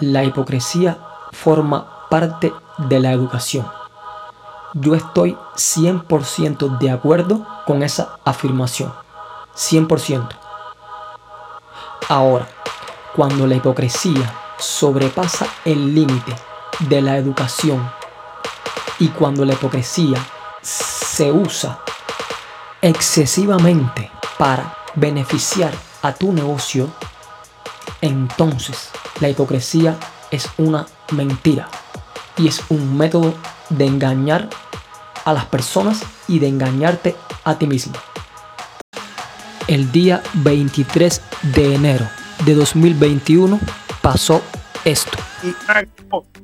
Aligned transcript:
La 0.00 0.24
hipocresía 0.24 0.98
forma 1.32 2.08
parte 2.08 2.54
de 2.78 3.00
la 3.00 3.12
educación. 3.12 3.70
Yo 4.72 4.94
estoy 4.94 5.36
100% 5.56 6.78
de 6.78 6.90
acuerdo 6.90 7.46
con 7.66 7.82
esa 7.82 8.16
afirmación. 8.24 8.94
100%. 9.54 10.26
Ahora, 12.08 12.48
cuando 13.14 13.46
la 13.46 13.56
hipocresía 13.56 14.34
sobrepasa 14.58 15.46
el 15.66 15.94
límite 15.94 16.34
de 16.78 17.02
la 17.02 17.18
educación 17.18 17.92
y 18.98 19.08
cuando 19.08 19.44
la 19.44 19.52
hipocresía 19.52 20.16
se 20.62 21.30
usa 21.30 21.78
excesivamente 22.80 24.10
para 24.38 24.78
beneficiar 24.94 25.74
a 26.00 26.14
tu 26.14 26.32
negocio, 26.32 26.88
entonces 28.00 28.90
la 29.20 29.28
hipocresía 29.28 29.96
es 30.30 30.48
una 30.56 30.86
mentira 31.12 31.68
y 32.36 32.48
es 32.48 32.62
un 32.68 32.96
método 32.96 33.34
de 33.68 33.86
engañar 33.86 34.48
a 35.24 35.32
las 35.32 35.44
personas 35.46 36.02
y 36.26 36.38
de 36.38 36.48
engañarte 36.48 37.14
a 37.44 37.58
ti 37.58 37.66
mismo. 37.66 37.94
El 39.68 39.92
día 39.92 40.22
23 40.34 41.20
de 41.54 41.74
enero 41.74 42.08
de 42.44 42.54
2021 42.54 43.60
pasó 44.00 44.42
esto. 44.84 45.16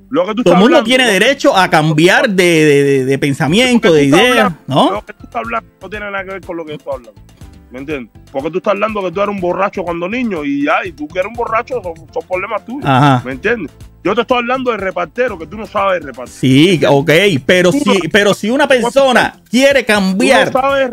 Lo 0.08 0.26
que 0.26 0.34
tú 0.34 0.44
Todo 0.44 0.54
el 0.54 0.60
mundo 0.60 0.84
tiene 0.84 1.06
derecho 1.06 1.56
a 1.56 1.68
cambiar 1.68 2.30
de, 2.30 3.04
de, 3.04 3.18
pensamiento, 3.18 3.92
de 3.92 4.04
idea, 4.04 4.56
¿no? 4.66 4.92
Lo 4.92 5.04
que 5.04 5.14
tú 5.14 5.24
estás 5.24 5.36
hablando 5.36 5.68
no 5.80 5.90
tiene 5.90 6.10
nada 6.10 6.24
que 6.24 6.30
ver 6.30 6.40
con 6.42 6.56
lo 6.56 6.64
que 6.64 6.72
tú 6.72 6.78
estás 6.78 6.94
hablando. 6.94 7.35
¿Me 7.70 7.80
entiendes? 7.80 8.12
Porque 8.30 8.50
tú 8.50 8.58
estás 8.58 8.72
hablando 8.72 9.02
que 9.02 9.10
tú 9.10 9.20
eres 9.20 9.34
un 9.34 9.40
borracho 9.40 9.82
cuando 9.82 10.08
niño 10.08 10.44
y 10.44 10.64
ya, 10.64 10.84
y 10.84 10.92
tú 10.92 11.08
que 11.08 11.18
eres 11.18 11.30
un 11.30 11.34
borracho 11.34 11.82
son, 11.82 12.26
problemas 12.26 12.64
tuyos. 12.64 13.24
¿Me 13.24 13.32
entiendes? 13.32 13.72
Yo 14.04 14.14
te 14.14 14.20
estoy 14.20 14.38
hablando 14.38 14.70
de 14.70 14.76
repartero, 14.76 15.36
que 15.36 15.48
tú 15.48 15.56
no 15.56 15.66
sabes 15.66 16.00
repartir. 16.00 16.32
Sí, 16.32 16.80
ok, 16.88 17.10
pero 17.44 17.72
si, 17.72 18.06
pero 18.12 18.34
si 18.34 18.48
una 18.48 18.68
persona 18.68 19.40
quiere 19.50 19.84
cambiar, 19.84 20.52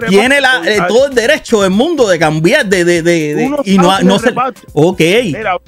tiene 0.10 0.42
la, 0.42 0.64
eh, 0.66 0.80
todo 0.88 1.06
el 1.06 1.14
derecho 1.14 1.62
del 1.62 1.70
mundo 1.70 2.08
de 2.08 2.18
cambiar, 2.18 2.66
de, 2.66 2.84
de, 2.84 3.04
de, 3.04 3.52
y 3.66 3.78
no, 3.78 4.00
no 4.00 4.18
se, 4.18 4.34
Ok, 4.74 5.02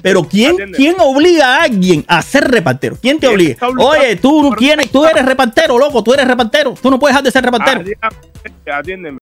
pero 0.02 0.24
¿quién, 0.24 0.56
¿quién 0.72 0.96
obliga 0.98 1.58
a 1.58 1.62
alguien 1.62 2.04
a 2.08 2.20
ser 2.20 2.50
repartero? 2.50 2.98
¿Quién 3.00 3.20
te 3.20 3.28
obliga? 3.28 3.64
Oye, 3.78 4.16
tú, 4.16 4.52
tienes, 4.58 4.90
tú 4.90 5.04
eres 5.04 5.24
repartero, 5.24 5.78
loco, 5.78 6.02
tú 6.02 6.14
eres 6.14 6.26
repartero, 6.26 6.74
tú 6.82 6.90
no 6.90 6.98
puedes 6.98 7.14
dejar 7.14 7.22
de 7.22 7.30
ser 7.30 7.44
repartero. 7.44 7.84
Atiéndeme. 8.66 9.18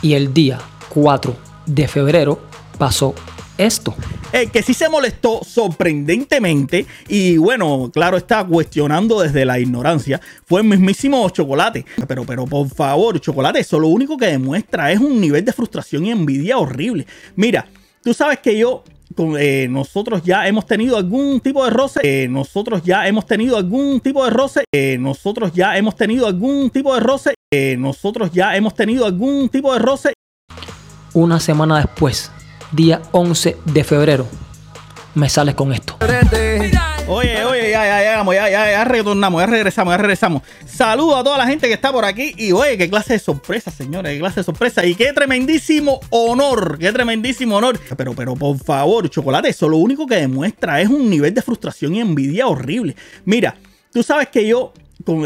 Y 0.00 0.14
el 0.14 0.32
día 0.32 0.58
4 0.88 1.36
de 1.66 1.88
febrero 1.88 2.40
pasó 2.78 3.14
esto. 3.58 3.94
El 4.32 4.50
que 4.50 4.62
sí 4.62 4.74
se 4.74 4.88
molestó 4.88 5.40
sorprendentemente 5.44 6.86
y 7.08 7.36
bueno, 7.36 7.90
claro 7.92 8.16
está 8.16 8.44
cuestionando 8.44 9.20
desde 9.20 9.44
la 9.44 9.58
ignorancia 9.58 10.20
fue 10.44 10.60
el 10.60 10.66
mismísimo 10.66 11.28
Chocolate. 11.30 11.84
Pero, 12.06 12.24
pero 12.24 12.44
por 12.44 12.68
favor, 12.68 13.18
Chocolate, 13.20 13.60
eso 13.60 13.78
lo 13.78 13.88
único 13.88 14.16
que 14.16 14.26
demuestra 14.26 14.92
es 14.92 15.00
un 15.00 15.20
nivel 15.20 15.44
de 15.44 15.52
frustración 15.52 16.06
y 16.06 16.10
envidia 16.10 16.58
horrible. 16.58 17.06
Mira, 17.34 17.66
tú 18.02 18.12
sabes 18.12 18.40
que 18.40 18.58
yo 18.58 18.84
eh, 19.38 19.68
nosotros 19.70 20.22
ya 20.22 20.46
hemos 20.46 20.66
tenido 20.66 20.96
algún 20.96 21.40
tipo 21.40 21.64
de 21.64 21.70
roce. 21.70 22.00
Eh, 22.02 22.28
nosotros 22.28 22.82
ya 22.82 23.06
hemos 23.06 23.26
tenido 23.26 23.56
algún 23.56 24.00
tipo 24.00 24.24
de 24.24 24.30
roce. 24.30 24.64
Eh, 24.74 24.96
nosotros 24.98 25.52
ya 25.54 25.76
hemos 25.78 25.96
tenido 25.96 26.26
algún 26.26 26.70
tipo 26.70 26.94
de 26.94 27.00
roce. 27.00 27.34
nosotros 27.78 28.30
ya 28.32 28.56
hemos 28.56 28.74
tenido 28.74 29.06
algún 29.06 29.48
tipo 29.48 29.72
de 29.72 29.78
roce 29.78 30.12
una 31.16 31.40
semana 31.40 31.78
después, 31.78 32.30
día 32.72 33.00
11 33.12 33.56
de 33.64 33.84
febrero, 33.84 34.28
me 35.14 35.30
sales 35.30 35.54
con 35.54 35.72
esto. 35.72 35.96
Oye, 37.08 37.42
oye, 37.42 37.70
ya, 37.70 37.86
ya, 37.86 38.22
ya, 38.22 38.50
ya, 38.50 38.70
ya, 38.70 38.84
retornamos, 38.84 39.40
ya 39.40 39.46
regresamos, 39.46 39.94
ya 39.94 39.96
regresamos. 39.96 40.42
Saludo 40.66 41.16
a 41.16 41.24
toda 41.24 41.38
la 41.38 41.46
gente 41.46 41.68
que 41.68 41.72
está 41.72 41.90
por 41.90 42.04
aquí 42.04 42.34
y 42.36 42.52
oye, 42.52 42.76
qué 42.76 42.90
clase 42.90 43.14
de 43.14 43.18
sorpresa, 43.18 43.70
señores, 43.70 44.12
qué 44.12 44.18
clase 44.18 44.40
de 44.40 44.44
sorpresa 44.44 44.84
y 44.84 44.94
qué 44.94 45.14
tremendísimo 45.14 46.00
honor, 46.10 46.78
qué 46.78 46.92
tremendísimo 46.92 47.56
honor. 47.56 47.80
Pero, 47.96 48.12
pero, 48.12 48.34
por 48.34 48.58
favor, 48.58 49.08
chocolate, 49.08 49.48
eso 49.48 49.70
lo 49.70 49.78
único 49.78 50.06
que 50.06 50.16
demuestra 50.16 50.82
es 50.82 50.90
un 50.90 51.08
nivel 51.08 51.32
de 51.32 51.40
frustración 51.40 51.94
y 51.94 52.00
envidia 52.00 52.46
horrible. 52.46 52.94
Mira, 53.24 53.56
tú 53.90 54.02
sabes 54.02 54.28
que 54.28 54.46
yo 54.46 54.74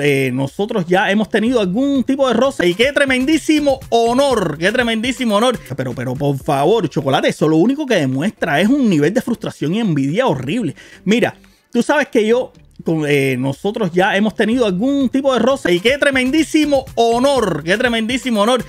eh, 0.03 0.31
nosotros 0.33 0.87
ya 0.87 1.11
hemos 1.11 1.29
tenido 1.29 1.61
algún 1.61 2.05
tipo 2.05 2.29
de 2.29 2.35
roce 2.35 2.69
y 2.69 2.75
qué 2.75 2.93
tremendísimo 2.93 3.81
honor, 3.89 4.59
qué 4.59 4.71
tremendísimo 4.71 5.37
honor. 5.37 5.59
Pero, 5.77 5.95
pero 5.95 6.15
por 6.15 6.37
favor, 6.39 6.89
chocolate, 6.89 7.29
eso 7.29 7.49
lo 7.49 7.57
único 7.57 7.87
que 7.87 7.95
demuestra 7.97 8.61
es 8.61 8.69
un 8.69 8.89
nivel 8.91 9.15
de 9.15 9.23
frustración 9.23 9.75
y 9.75 9.81
envidia 9.81 10.27
horrible. 10.27 10.75
Mira, 11.05 11.35
tú 11.73 11.83
sabes 11.83 12.09
que 12.09 12.27
yo 12.27 12.53
eh, 13.07 13.37
nosotros 13.39 13.93
ya 13.93 14.17
hemos 14.17 14.35
tenido 14.35 14.67
algún 14.67 15.09
tipo 15.09 15.33
de 15.33 15.39
roce 15.41 15.73
y 15.73 15.81
qué 15.81 15.97
tremendísimo 15.99 16.85
honor, 16.95 17.63
qué 17.65 17.77
tremendísimo 17.77 18.43
honor. 18.43 18.65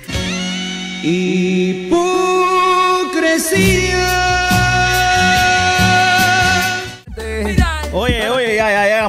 Hipocresía. 1.02 2.02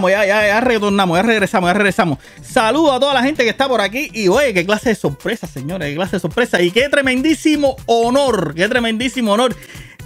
Ya, 0.02 0.26
ya, 0.26 0.48
ya 0.48 0.62
retornamos, 0.62 1.18
ya 1.18 1.24
regresamos, 1.24 1.70
ya 1.70 1.74
regresamos. 1.74 2.20
Saludo 2.42 2.94
a 2.94 3.00
toda 3.00 3.14
la 3.14 3.24
gente 3.24 3.44
que 3.44 3.50
está 3.50 3.68
por 3.68 3.82
aquí 3.82 4.10
y 4.14 4.28
oye, 4.28 4.54
qué 4.54 4.66
clase 4.66 4.90
de 4.90 4.96
sorpresa, 4.96 5.48
señores, 5.48 5.90
qué 5.90 5.96
clase 5.96 6.18
de 6.18 6.20
sorpresa 6.20 6.62
y 6.62 6.72
qué 6.72 6.90
tremendísimo 6.90 7.76
honor, 7.86 8.54
qué 8.56 8.68
tremendísimo 8.68 9.34
honor 9.34 9.56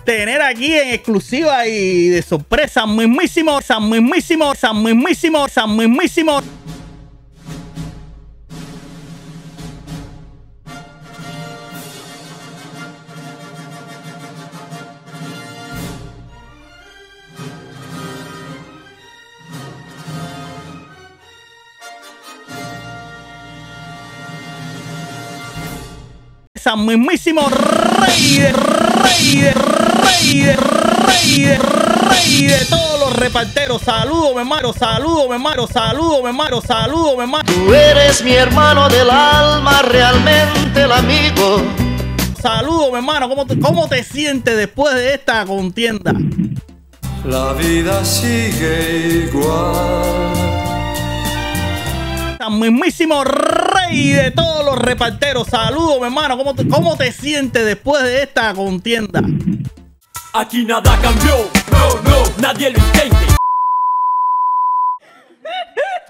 tener 0.03 0.42
aquí 0.42 0.74
en 0.74 0.94
exclusiva 0.94 1.68
y 1.68 2.08
de 2.08 2.22
sorpresa, 2.22 2.86
mismísimo, 2.86 3.62
san 3.62 3.90
mismísimo, 3.90 4.56
san 4.56 4.81
mismísimo, 4.81 5.48
san 5.50 5.75
mismísimo. 5.75 6.40
San 6.40 6.42
mismísimo 6.42 6.76
rey 26.75 28.39
de 28.39 28.51
rey 28.51 29.41
de 29.41 29.53
rey 29.53 30.41
de 30.41 30.55
rey 30.55 31.44
de 31.44 31.57
rey 31.57 32.47
de 32.47 32.66
todos 32.69 33.00
los 33.00 33.16
reparteros. 33.16 33.81
Saludo, 33.81 34.35
me 34.35 34.44
maro, 34.44 34.73
saludo, 34.73 35.29
me 35.29 35.38
maro, 35.38 35.66
saludo, 35.67 36.23
me 36.23 36.33
maro, 36.33 36.61
saludo, 36.61 37.16
me 37.16 37.25
maro. 37.25 37.45
Tú 37.45 37.73
eres 37.73 38.22
mi 38.22 38.33
hermano 38.33 38.89
del 38.89 39.09
alma, 39.09 39.81
realmente 39.83 40.83
el 40.83 40.91
amigo. 40.91 41.63
Saludo, 42.41 42.91
mi 42.91 42.97
hermano, 42.97 43.29
¿Cómo 43.29 43.45
te, 43.45 43.57
¿cómo 43.59 43.88
te 43.88 44.03
sientes 44.03 44.57
después 44.57 44.94
de 44.95 45.13
esta 45.13 45.45
contienda? 45.45 46.13
La 47.23 47.53
vida 47.53 48.03
sigue 48.03 49.29
igual 49.29 50.47
mismísimo 52.50 53.23
rey 53.25 53.66
de 53.90 54.31
todos 54.31 54.66
los 54.66 54.78
reparteros. 54.78 55.48
Saludos, 55.48 56.00
mi 56.00 56.06
hermano. 56.06 56.38
¿Cómo 56.38 56.53
te, 56.53 56.68
¿Cómo 56.68 56.98
te 56.98 57.12
sientes 57.12 57.66
después 57.66 58.03
de 58.03 58.24
esta 58.24 58.53
contienda? 58.53 59.22
Aquí 60.34 60.66
nada 60.66 61.00
cambió. 61.02 61.50
No, 61.72 62.02
no, 62.09 62.24
nadie 62.40 62.72
lo 62.72 62.80
intente. 62.80 63.18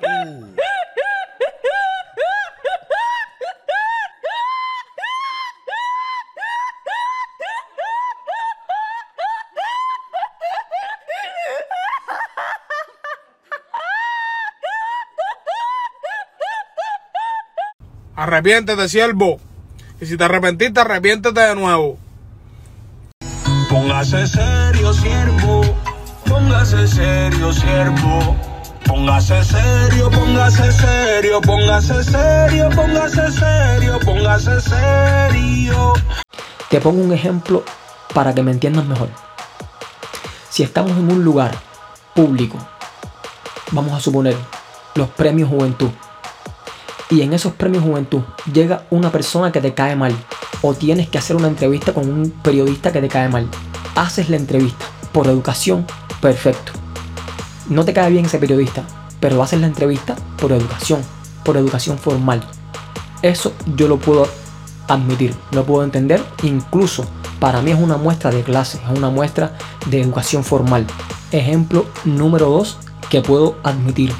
Arrepiéntete, 18.17 18.89
siervo. 18.89 19.39
Y 20.01 20.07
si 20.07 20.17
te 20.17 20.23
arrepentiste, 20.23 20.79
arrepiéntete 20.79 21.39
de 21.39 21.55
nuevo. 21.55 21.99
Póngase 23.69 24.25
serio, 24.25 24.91
siervo. 24.91 25.61
Póngase 26.25 26.87
serio, 26.87 27.53
siervo. 27.53 28.35
Póngase 28.87 29.43
serio, 29.43 30.09
póngase 30.09 30.71
serio, 30.71 31.41
póngase 31.41 32.03
serio, 32.03 32.69
póngase 32.75 33.31
serio, 33.33 33.99
póngase 34.03 34.61
serio. 34.61 35.93
Te 36.71 36.81
pongo 36.81 37.03
un 37.03 37.13
ejemplo 37.13 37.63
para 38.15 38.33
que 38.33 38.41
me 38.41 38.49
entiendas 38.49 38.85
mejor. 38.85 39.09
Si 40.49 40.63
estamos 40.63 40.93
en 40.93 41.11
un 41.11 41.23
lugar 41.23 41.51
público, 42.15 42.57
vamos 43.73 43.93
a 43.93 43.99
suponer 43.99 44.35
los 44.95 45.07
premios 45.09 45.49
Juventud, 45.49 45.91
y 47.09 47.21
en 47.21 47.33
esos 47.33 47.53
premios 47.53 47.83
Juventud 47.83 48.21
llega 48.51 48.83
una 48.89 49.11
persona 49.11 49.51
que 49.51 49.61
te 49.61 49.73
cae 49.73 49.95
mal 49.95 50.13
o 50.61 50.73
tienes 50.73 51.09
que 51.09 51.17
hacer 51.17 51.35
una 51.35 51.47
entrevista 51.47 51.93
con 51.93 52.09
un 52.09 52.31
periodista 52.31 52.91
que 52.91 53.01
te 53.01 53.07
cae 53.07 53.29
mal. 53.29 53.47
Haces 53.95 54.29
la 54.29 54.37
entrevista 54.37 54.85
por 55.11 55.27
educación, 55.27 55.85
perfecto. 56.21 56.73
no 57.69 57.83
te 57.85 57.93
cae 57.93 58.09
bien 58.09 58.25
ese 58.25 58.39
periodista, 58.39 58.83
pero 59.19 59.41
haces 59.41 59.59
la 59.59 59.67
entrevista 59.67 60.15
por 60.37 60.51
educación, 60.51 61.01
por 61.43 61.57
educación 61.57 61.97
formal. 61.97 62.41
Eso 63.21 63.53
yo 63.75 63.87
lo 63.87 63.97
puedo 63.97 64.27
admitir, 64.87 65.35
lo 65.51 65.65
puedo 65.65 65.83
entender, 65.83 66.23
incluso 66.43 67.05
para 67.39 67.61
mí 67.61 67.71
es 67.71 67.79
una 67.79 67.97
muestra 67.97 68.31
de 68.31 68.43
clase, 68.43 68.79
es 68.83 68.97
una 68.97 69.09
muestra 69.09 69.57
de 69.87 70.01
educación 70.01 70.43
formal. 70.43 70.85
Ejemplo 71.31 71.85
número 72.05 72.49
dos 72.49 72.77
que 73.09 73.21
puedo 73.21 73.57
admitir. 73.63 74.13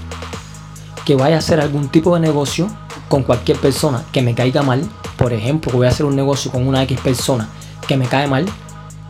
Que 1.07 1.15
vaya 1.15 1.38
a 1.38 1.39
hacer 1.39 1.62
algún 1.62 1.88
tipo 1.88 2.13
de 2.15 2.19
negocio 2.19 2.68
con 3.07 3.24
cualquier 3.24 3.57
persona 3.59 4.04
que 4.12 4.21
me 4.21 4.36
caiga 4.36 4.62
mal. 4.62 4.83
Por 5.15 5.31
ejemplo, 5.31 5.71
voy 5.71 5.88
a 5.88 5.89
hacer 5.89 6.06
un 6.06 6.18
negocio 6.18 6.51
con 6.51 6.68
una 6.68 6.83
X 6.83 7.00
persona 7.00 7.48
que 7.88 7.95
me 7.95 8.07
cae 8.07 8.27
mal. 8.27 8.45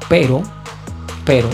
Pero, 0.08 0.44
pero, 1.26 1.50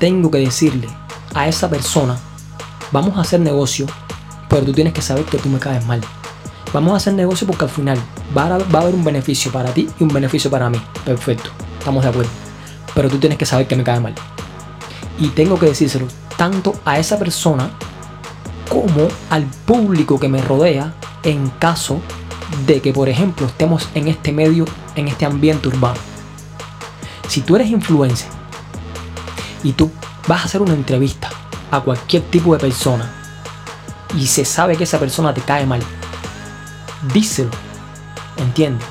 tengo 0.00 0.32
que 0.32 0.38
decirle 0.38 0.88
a 1.32 1.46
esa 1.46 1.70
persona, 1.70 2.18
vamos 2.90 3.16
a 3.16 3.20
hacer 3.20 3.38
negocio, 3.38 3.86
pero 4.48 4.64
tú 4.64 4.72
tienes 4.72 4.92
que 4.92 5.00
saber 5.00 5.24
que 5.26 5.38
tú 5.38 5.48
me 5.48 5.60
caes 5.60 5.86
mal. 5.86 6.00
Vamos 6.72 6.92
a 6.92 6.96
hacer 6.96 7.14
negocio 7.14 7.46
porque 7.46 7.66
al 7.66 7.70
final 7.70 7.98
va 8.36 8.46
a, 8.46 8.58
va 8.58 8.80
a 8.80 8.82
haber 8.82 8.96
un 8.96 9.04
beneficio 9.04 9.52
para 9.52 9.72
ti 9.72 9.88
y 9.96 10.02
un 10.02 10.08
beneficio 10.08 10.50
para 10.50 10.68
mí. 10.68 10.82
Perfecto, 11.04 11.50
estamos 11.78 12.02
de 12.02 12.10
acuerdo. 12.10 12.30
Pero 12.96 13.08
tú 13.08 13.18
tienes 13.18 13.38
que 13.38 13.46
saber 13.46 13.68
que 13.68 13.76
me 13.76 13.84
cae 13.84 14.00
mal. 14.00 14.16
Y 15.20 15.28
tengo 15.28 15.56
que 15.56 15.66
decírselo 15.66 16.08
tanto 16.36 16.74
a 16.84 16.98
esa 16.98 17.16
persona 17.16 17.70
como 18.68 19.08
al 19.30 19.44
público 19.44 20.18
que 20.18 20.28
me 20.28 20.42
rodea 20.42 20.94
en 21.22 21.48
caso 21.58 22.00
de 22.66 22.80
que, 22.80 22.92
por 22.92 23.08
ejemplo, 23.08 23.46
estemos 23.46 23.88
en 23.94 24.08
este 24.08 24.32
medio, 24.32 24.64
en 24.94 25.08
este 25.08 25.26
ambiente 25.26 25.68
urbano. 25.68 25.98
Si 27.28 27.40
tú 27.42 27.56
eres 27.56 27.68
influencer 27.68 28.28
y 29.62 29.72
tú 29.72 29.90
vas 30.26 30.42
a 30.42 30.44
hacer 30.44 30.62
una 30.62 30.74
entrevista 30.74 31.30
a 31.70 31.80
cualquier 31.80 32.22
tipo 32.22 32.52
de 32.54 32.60
persona 32.60 33.10
y 34.16 34.26
se 34.26 34.44
sabe 34.44 34.76
que 34.76 34.84
esa 34.84 34.98
persona 34.98 35.34
te 35.34 35.42
cae 35.42 35.66
mal, 35.66 35.80
díselo, 37.12 37.50
¿entiendes? 38.38 38.86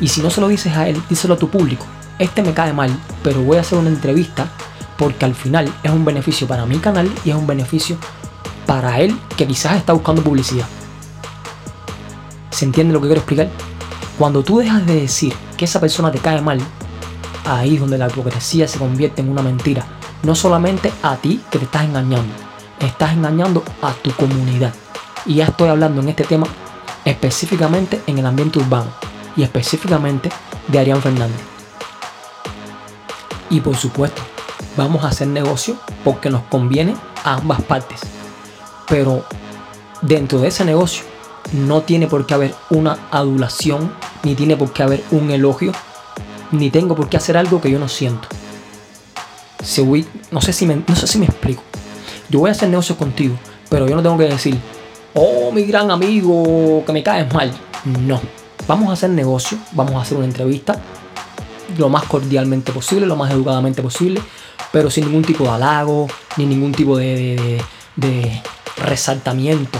Y 0.00 0.08
si 0.08 0.20
no 0.20 0.30
se 0.30 0.40
lo 0.40 0.48
dices 0.48 0.74
a 0.76 0.88
él, 0.88 1.00
díselo 1.08 1.34
a 1.34 1.38
tu 1.38 1.48
público. 1.48 1.86
Este 2.18 2.42
me 2.42 2.54
cae 2.54 2.72
mal, 2.72 2.90
pero 3.22 3.42
voy 3.42 3.58
a 3.58 3.60
hacer 3.60 3.78
una 3.78 3.88
entrevista 3.88 4.48
porque 4.96 5.24
al 5.24 5.34
final 5.34 5.72
es 5.82 5.90
un 5.90 6.04
beneficio 6.04 6.46
para 6.46 6.66
mi 6.66 6.78
canal 6.78 7.10
y 7.24 7.30
es 7.30 7.36
un 7.36 7.46
beneficio 7.46 7.96
para 7.96 8.21
él 8.98 9.18
que 9.36 9.46
quizás 9.46 9.76
está 9.76 9.92
buscando 9.92 10.22
publicidad. 10.22 10.66
¿Se 12.50 12.64
entiende 12.64 12.92
lo 12.92 13.00
que 13.00 13.08
quiero 13.08 13.20
explicar? 13.20 13.48
Cuando 14.18 14.42
tú 14.42 14.58
dejas 14.58 14.86
de 14.86 15.00
decir 15.00 15.34
que 15.56 15.64
esa 15.64 15.80
persona 15.80 16.10
te 16.10 16.18
cae 16.18 16.40
mal, 16.40 16.60
ahí 17.44 17.74
es 17.74 17.80
donde 17.80 17.98
la 17.98 18.08
hipocresía 18.08 18.68
se 18.68 18.78
convierte 18.78 19.22
en 19.22 19.30
una 19.30 19.42
mentira. 19.42 19.84
No 20.22 20.34
solamente 20.34 20.92
a 21.02 21.16
ti 21.16 21.40
que 21.50 21.58
te 21.58 21.64
estás 21.64 21.84
engañando, 21.84 22.32
estás 22.78 23.12
engañando 23.12 23.64
a 23.80 23.92
tu 23.92 24.12
comunidad. 24.12 24.72
Y 25.26 25.36
ya 25.36 25.46
estoy 25.46 25.68
hablando 25.68 26.00
en 26.00 26.08
este 26.08 26.24
tema 26.24 26.46
específicamente 27.04 28.00
en 28.06 28.18
el 28.18 28.26
ambiente 28.26 28.58
urbano 28.58 28.90
y 29.36 29.42
específicamente 29.42 30.30
de 30.68 30.78
Arián 30.78 31.02
Fernández. 31.02 31.40
Y 33.50 33.60
por 33.60 33.76
supuesto, 33.76 34.22
vamos 34.76 35.04
a 35.04 35.08
hacer 35.08 35.28
negocio 35.28 35.76
porque 36.04 36.30
nos 36.30 36.42
conviene 36.44 36.94
a 37.24 37.34
ambas 37.34 37.60
partes. 37.62 38.21
Pero 38.88 39.24
dentro 40.00 40.40
de 40.40 40.48
ese 40.48 40.64
negocio 40.64 41.04
no 41.52 41.82
tiene 41.82 42.06
por 42.06 42.26
qué 42.26 42.34
haber 42.34 42.54
una 42.70 42.98
adulación, 43.10 43.92
ni 44.22 44.34
tiene 44.34 44.56
por 44.56 44.72
qué 44.72 44.82
haber 44.82 45.04
un 45.10 45.30
elogio, 45.30 45.72
ni 46.50 46.70
tengo 46.70 46.94
por 46.94 47.08
qué 47.08 47.16
hacer 47.16 47.36
algo 47.36 47.60
que 47.60 47.70
yo 47.70 47.78
no 47.78 47.88
siento. 47.88 48.28
no, 50.30 50.40
sé 50.40 50.52
si 50.52 50.66
me, 50.66 50.82
no 50.86 50.96
sé 50.96 51.06
si 51.06 51.18
me 51.18 51.26
explico. 51.26 51.62
Yo 52.28 52.40
voy 52.40 52.48
a 52.48 52.52
hacer 52.52 52.68
negocio 52.68 52.96
contigo, 52.96 53.36
pero 53.68 53.88
yo 53.88 53.94
no 53.94 54.02
tengo 54.02 54.18
que 54.18 54.24
decir, 54.24 54.58
oh, 55.14 55.50
mi 55.52 55.64
gran 55.64 55.90
amigo, 55.90 56.82
que 56.86 56.92
me 56.92 57.02
caes 57.02 57.32
mal. 57.32 57.52
No. 57.84 58.20
Vamos 58.66 58.90
a 58.90 58.92
hacer 58.92 59.10
negocio, 59.10 59.58
vamos 59.72 59.94
a 59.94 60.02
hacer 60.02 60.16
una 60.16 60.26
entrevista 60.26 60.80
lo 61.78 61.88
más 61.88 62.04
cordialmente 62.04 62.72
posible, 62.72 63.06
lo 63.06 63.16
más 63.16 63.30
educadamente 63.30 63.82
posible, 63.82 64.20
pero 64.72 64.90
sin 64.90 65.04
ningún 65.04 65.22
tipo 65.22 65.44
de 65.44 65.50
halago, 65.50 66.08
ni 66.36 66.46
ningún 66.46 66.72
tipo 66.72 66.96
de, 66.96 67.60
resaltamiento 68.92 69.78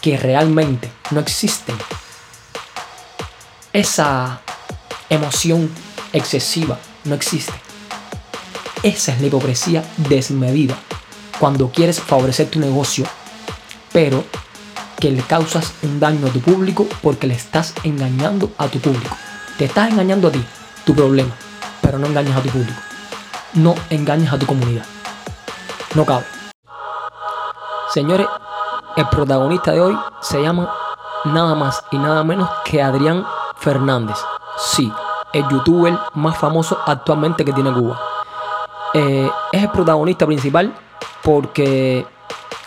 que 0.00 0.16
realmente 0.16 0.90
no 1.10 1.20
existen. 1.20 1.74
Esa 3.72 4.40
emoción 5.08 5.70
excesiva 6.12 6.78
no 7.04 7.14
existe. 7.14 7.54
Esa 8.82 9.12
es 9.12 9.20
la 9.20 9.26
hipocresía 9.26 9.84
desmedida. 9.96 10.76
Cuando 11.38 11.70
quieres 11.70 12.00
favorecer 12.00 12.50
tu 12.50 12.60
negocio, 12.60 13.04
pero 13.92 14.24
que 15.00 15.10
le 15.10 15.22
causas 15.22 15.72
un 15.82 15.98
daño 15.98 16.26
a 16.26 16.30
tu 16.30 16.40
público 16.40 16.86
porque 17.02 17.26
le 17.26 17.34
estás 17.34 17.74
engañando 17.82 18.52
a 18.58 18.68
tu 18.68 18.78
público. 18.80 19.16
Te 19.58 19.64
estás 19.64 19.90
engañando 19.90 20.28
a 20.28 20.32
ti, 20.32 20.44
tu 20.84 20.94
problema, 20.94 21.34
pero 21.80 21.98
no 21.98 22.06
engañas 22.06 22.36
a 22.36 22.42
tu 22.42 22.50
público 22.50 22.80
no 23.54 23.74
engañes 23.90 24.32
a 24.32 24.38
tu 24.38 24.46
comunidad. 24.46 24.84
No 25.94 26.04
cabe. 26.04 26.24
Señores, 27.92 28.26
el 28.96 29.08
protagonista 29.08 29.72
de 29.72 29.80
hoy 29.80 29.98
se 30.20 30.42
llama 30.42 30.72
nada 31.24 31.54
más 31.54 31.82
y 31.90 31.98
nada 31.98 32.24
menos 32.24 32.48
que 32.64 32.82
Adrián 32.82 33.24
Fernández. 33.56 34.16
Sí, 34.58 34.92
el 35.32 35.48
youtuber 35.48 35.98
más 36.14 36.36
famoso 36.36 36.78
actualmente 36.84 37.44
que 37.44 37.52
tiene 37.52 37.72
Cuba. 37.72 38.00
Eh, 38.94 39.30
es 39.52 39.62
el 39.62 39.70
protagonista 39.70 40.26
principal 40.26 40.74
porque 41.22 42.06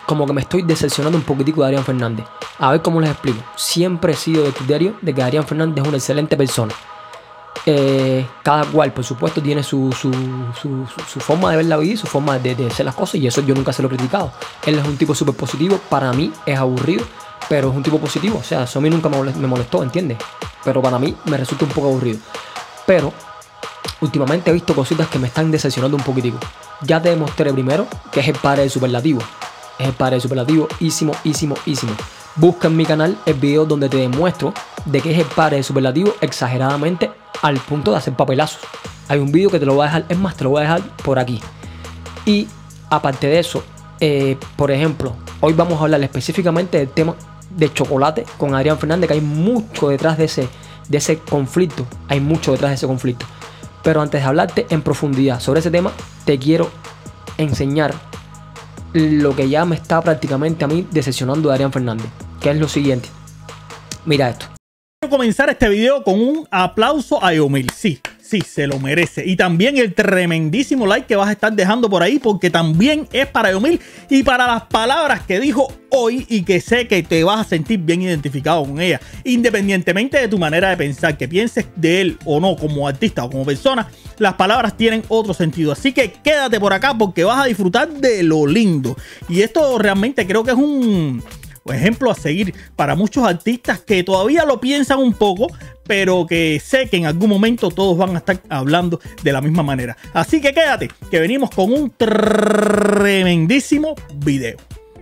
como 0.06 0.25
que 0.25 0.33
me 0.33 0.42
estoy 0.42 0.63
decepcionando 0.63 1.18
un 1.18 1.24
poquitico 1.24 1.62
de 1.62 1.68
Adrián 1.68 1.83
Fernández. 1.83 2.25
A 2.60 2.72
ver 2.72 2.81
cómo 2.81 3.01
les 3.01 3.12
explico. 3.12 3.44
Siempre 3.56 4.13
he 4.13 4.16
sido 4.16 4.44
de 4.44 4.51
criterio 4.51 4.95
de 5.01 5.13
que 5.13 5.22
Adrián 5.22 5.45
Fernández 5.45 5.83
es 5.83 5.88
una 5.88 5.98
excelente 5.98 6.38
persona. 6.38 6.74
Eh, 7.66 8.25
cada 8.44 8.66
cual, 8.66 8.94
por 8.94 9.04
supuesto, 9.04 9.42
tiene 9.42 9.63
su, 9.63 9.92
forma 11.19 11.52
de 11.52 11.57
ver 11.57 11.66
la 11.66 11.78
vida 11.78 11.94
y 11.94 11.98
su 11.98 12.07
forma 12.07 12.38
de, 12.38 12.68
hacer 12.68 12.86
las 12.86 12.96
cosas, 12.96 13.16
y 13.16 13.28
eso 13.28 13.42
yo 13.42 13.56
nunca 13.56 13.74
se 13.74 13.81
lo 13.81 13.88
he 13.88 13.92
criticado. 13.92 14.31
Él 14.66 14.78
es 14.78 14.86
un 14.86 14.98
tipo 14.98 15.16
súper 15.16 15.36
positivo, 15.36 15.80
para 15.90 16.12
mí 16.13 16.31
es 16.46 16.57
aburrido, 16.57 17.04
pero 17.50 17.69
es 17.69 17.75
un 17.75 17.84
tipo 17.84 18.00
positivo. 18.00 18.40
O 18.40 18.44
sea, 18.44 18.63
eso 18.63 18.80
a 18.80 18.81
mí 18.81 18.90
nunca 18.90 19.10
me 19.10 19.48
molestó, 19.48 19.84
¿entiendes? 19.84 20.18
Pero 20.63 20.81
para 20.81 21.00
mí 21.00 21.16
me 21.25 21.38
resulta 21.38 21.66
un 21.66 21.72
poco 21.72 21.88
aburrido. 21.88 22.19
Pero 22.86 23.13
últimamente 24.01 24.50
he 24.50 24.54
visto 24.54 24.75
cositas 24.75 25.08
que 25.08 25.19
me 25.19 25.28
están 25.28 25.51
decepcionando 25.51 25.98
un 25.98 26.04
poquitico. 26.04 26.38
Ya 26.81 27.01
te 27.01 27.10
demostré 27.10 27.51
primero 27.54 27.88
que 28.12 28.19
es 28.19 28.28
el 28.28 28.36
padre 28.36 28.62
del 28.62 28.72
superlativo. 28.72 29.22
Es 29.79 29.88
el 29.88 29.94
padre 29.94 30.15
del 30.15 30.22
superlativo, 30.22 30.68
ísimo, 30.79 31.13
ísimo, 31.24 31.56
ísimo. 31.65 31.94
Busca 32.36 32.68
en 32.68 32.75
mi 32.75 32.86
canal 32.86 33.18
el 33.25 33.36
video 33.36 33.65
donde 33.65 33.89
te 33.89 33.98
demuestro 33.98 34.53
de 34.86 35.01
que 35.01 35.12
es 35.13 35.20
el 35.20 35.25
padre 35.25 35.58
del 35.58 35.63
superlativo 35.63 36.13
exageradamente 36.22 37.12
al 37.46 37.60
punto 37.60 37.92
de 37.92 37.98
hacer 37.98 38.16
papelazos. 38.16 38.62
Hay 39.08 39.20
un 39.20 39.32
vídeo 39.32 39.52
que 39.52 39.60
te 39.60 39.68
lo 39.68 39.75
voy 39.75 39.84
a 39.84 39.86
dejar, 39.86 40.06
es 40.10 40.18
más, 40.18 40.36
te 40.36 40.44
lo 40.44 40.50
voy 40.50 40.62
a 40.62 40.64
dejar 40.64 40.82
por 41.04 41.20
aquí. 41.20 41.40
Y 42.25 42.48
aparte 42.90 43.28
de 43.28 43.38
eso, 43.38 43.64
eh, 44.00 44.36
por 44.56 44.72
ejemplo, 44.72 45.16
hoy 45.42 45.54
vamos 45.54 45.80
a 45.80 45.84
hablar 45.84 46.02
específicamente 46.02 46.80
del 46.80 46.90
tema 46.90 47.16
de 47.52 47.72
chocolate 47.72 48.25
con 48.40 48.56
Adrián 48.56 48.80
Fernández, 48.80 49.08
que 49.08 49.14
hay 49.14 49.22
mucho 49.22 49.90
detrás 49.90 50.18
de 50.18 50.25
ese, 50.25 50.50
de 50.90 50.98
ese 50.98 51.20
conflicto. 51.20 51.86
Hay 52.08 52.20
mucho 52.20 52.52
detrás 52.52 52.72
de 52.72 52.75
ese 52.75 52.88
conflicto. 52.88 53.28
Pero 53.84 54.02
antes 54.02 54.22
de 54.22 54.28
hablarte 54.28 54.66
en 54.72 54.82
profundidad 54.82 55.40
sobre 55.40 55.60
ese 55.60 55.70
tema, 55.70 55.92
te 56.25 56.40
quiero 56.40 56.72
enseñar 57.38 57.94
lo 58.94 59.36
que 59.36 59.50
ya 59.50 59.66
me 59.66 59.75
está 59.75 60.02
prácticamente 60.02 60.66
a 60.66 60.68
mí 60.68 60.88
decepcionando 60.90 61.50
de 61.50 61.54
Adrián 61.54 61.72
Fernández, 61.72 62.08
que 62.42 62.50
es 62.50 62.58
lo 62.58 62.68
siguiente. 62.68 63.08
Mira 64.04 64.30
esto 64.30 64.54
comenzar 65.09 65.50
este 65.50 65.69
video 65.69 66.03
con 66.03 66.19
un 66.19 66.47
aplauso 66.51 67.24
a 67.24 67.33
Eomil. 67.33 67.69
Sí, 67.75 68.00
sí, 68.21 68.41
se 68.41 68.67
lo 68.67 68.79
merece. 68.79 69.25
Y 69.25 69.35
también 69.35 69.77
el 69.77 69.93
tremendísimo 69.93 70.85
like 70.88 71.07
que 71.07 71.15
vas 71.15 71.29
a 71.29 71.31
estar 71.33 71.53
dejando 71.53 71.89
por 71.89 72.03
ahí 72.03 72.19
porque 72.19 72.50
también 72.50 73.07
es 73.12 73.27
para 73.27 73.51
Eomil 73.51 73.79
y 74.09 74.24
para 74.24 74.47
las 74.47 74.63
palabras 74.63 75.21
que 75.21 75.39
dijo 75.39 75.67
hoy 75.89 76.25
y 76.29 76.43
que 76.43 76.62
sé 76.62 76.88
que 76.88 77.03
te 77.03 77.24
vas 77.24 77.41
a 77.41 77.50
sentir 77.50 77.79
bien 77.79 78.01
identificado 78.01 78.63
con 78.65 78.81
ella. 78.81 79.00
Independientemente 79.24 80.19
de 80.19 80.27
tu 80.27 80.38
manera 80.38 80.69
de 80.69 80.77
pensar, 80.77 81.17
que 81.17 81.27
pienses 81.27 81.65
de 81.75 82.01
él 82.01 82.19
o 82.25 82.39
no 82.39 82.55
como 82.55 82.88
artista 82.88 83.24
o 83.24 83.29
como 83.29 83.45
persona, 83.45 83.88
las 84.17 84.33
palabras 84.33 84.75
tienen 84.77 85.03
otro 85.07 85.33
sentido. 85.33 85.71
Así 85.71 85.93
que 85.93 86.12
quédate 86.12 86.59
por 86.59 86.74
acá 86.74 86.97
porque 86.97 87.24
vas 87.24 87.43
a 87.43 87.45
disfrutar 87.45 87.89
de 87.89 88.24
lo 88.24 88.45
lindo. 88.47 88.97
Y 89.29 89.41
esto 89.41 89.77
realmente 89.77 90.25
creo 90.25 90.43
que 90.43 90.51
es 90.51 90.57
un 90.57 91.24
ejemplo 91.74 92.12
a 92.12 92.15
seguir 92.15 92.53
para 92.75 92.95
muchos 92.95 93.25
artistas 93.25 93.79
que 93.79 94.03
todavía 94.03 94.45
lo 94.45 94.60
piensan 94.60 95.00
un 95.00 95.13
poco, 95.13 95.48
pero 95.88 96.25
que 96.27 96.62
sé 96.63 96.89
que 96.89 96.98
en 96.98 97.05
algún 97.05 97.29
momento 97.29 97.72
todos 97.72 97.98
van 97.98 98.15
a 98.15 98.19
estar 98.19 98.41
hablando 98.50 99.00
de 99.24 99.31
la 99.31 99.41
misma 99.41 99.63
manera. 99.63 99.98
Así 100.13 100.41
que 100.41 100.53
quédate, 100.53 100.89
que 101.10 101.19
venimos 101.19 101.50
con 101.50 101.74
un 101.74 101.91
tremendísimo 101.91 103.95
video. 104.15 104.57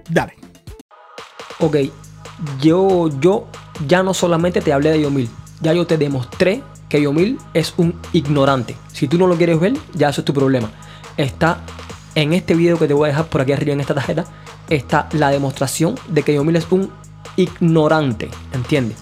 Dale. 0.10 0.34
Ok, 1.60 1.78
yo, 2.62 3.10
yo 3.20 3.48
ya 3.88 4.04
no 4.04 4.14
solamente 4.14 4.62
te 4.62 4.74
hablé 4.74 4.92
de 4.92 5.02
Yomil, 5.02 5.30
ya 5.62 5.74
yo 5.74 5.88
te 5.88 5.98
demostré 5.98 6.62
que 6.90 7.02
Yomil 7.02 7.38
es 7.54 7.74
un 7.78 8.00
ignorante. 8.12 8.76
Si 8.92 9.08
tú 9.08 9.18
no 9.18 9.28
lo 9.28 9.36
quieres 9.36 9.60
ver, 9.60 9.74
ya 9.94 10.10
eso 10.10 10.22
es 10.22 10.26
tu 10.26 10.34
problema. 10.34 10.70
Está 11.18 11.62
En 12.16 12.34
este 12.34 12.54
video 12.54 12.78
que 12.78 12.88
te 12.88 12.94
voy 12.94 13.08
a 13.08 13.12
dejar 13.12 13.26
por 13.26 13.42
aquí 13.42 13.54
arriba 13.54 13.74
en 13.74 13.82
esta 13.82 13.96
tarjeta 13.96 14.26
está 14.70 15.10
la 15.14 15.32
demostración 15.32 15.96
de 16.08 16.22
que 16.22 16.36
Yomil 16.36 16.56
es 16.58 16.68
un 16.72 16.92
ignorante, 17.36 18.30
¿entiendes? 18.54 18.98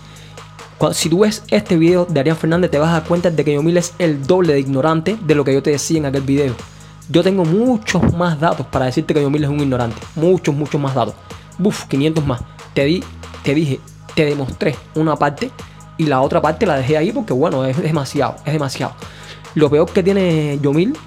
si 0.94 1.10
tú 1.10 1.20
ves 1.20 1.44
este 1.50 1.78
video 1.78 2.06
de 2.06 2.20
Arián 2.20 2.36
Fernández 2.36 2.72
te 2.72 2.80
vas 2.80 2.90
a 2.90 2.94
dar 2.94 3.04
cuenta 3.04 3.30
de 3.30 3.44
que 3.46 3.54
Yomil 3.54 3.78
es 3.78 3.94
el 4.00 4.26
doble 4.26 4.54
de 4.54 4.62
ignorante 4.62 5.16
de 5.22 5.36
lo 5.36 5.44
que 5.44 5.54
yo 5.54 5.62
te 5.62 5.70
decía 5.70 6.00
en 6.00 6.08
aquel 6.08 6.24
video. 6.24 6.56
Yo 7.08 7.22
tengo 7.22 7.46
muchos 7.46 8.14
más 8.14 8.40
datos 8.40 8.66
para 8.66 8.86
decirte 8.86 9.14
que 9.14 9.22
Yomil 9.22 9.44
es 9.44 9.50
un 9.50 9.60
ignorante. 9.60 9.98
Muchos, 10.16 10.56
muchos 10.56 10.82
más 10.82 10.96
datos. 10.96 11.14
Buf, 11.60 11.86
500 11.86 12.26
más. 12.26 12.42
Te, 12.74 12.86
di, 12.86 13.04
te 13.44 13.54
dije, 13.54 13.80
te 14.16 14.26
demostré 14.26 14.76
una 14.96 15.16
parte 15.16 15.52
y 15.98 16.06
la 16.06 16.22
otra 16.22 16.42
parte 16.42 16.66
la 16.66 16.78
dejé 16.78 16.98
ahí 16.98 17.12
porque 17.12 17.34
bueno, 17.34 17.64
es 17.66 17.80
demasiado, 17.80 18.38
es 18.44 18.54
demasiado. 18.54 18.94
Lo 19.54 19.70
peor 19.70 19.92
que 19.92 20.02
tiene 20.02 20.58
Yomil 20.64 20.98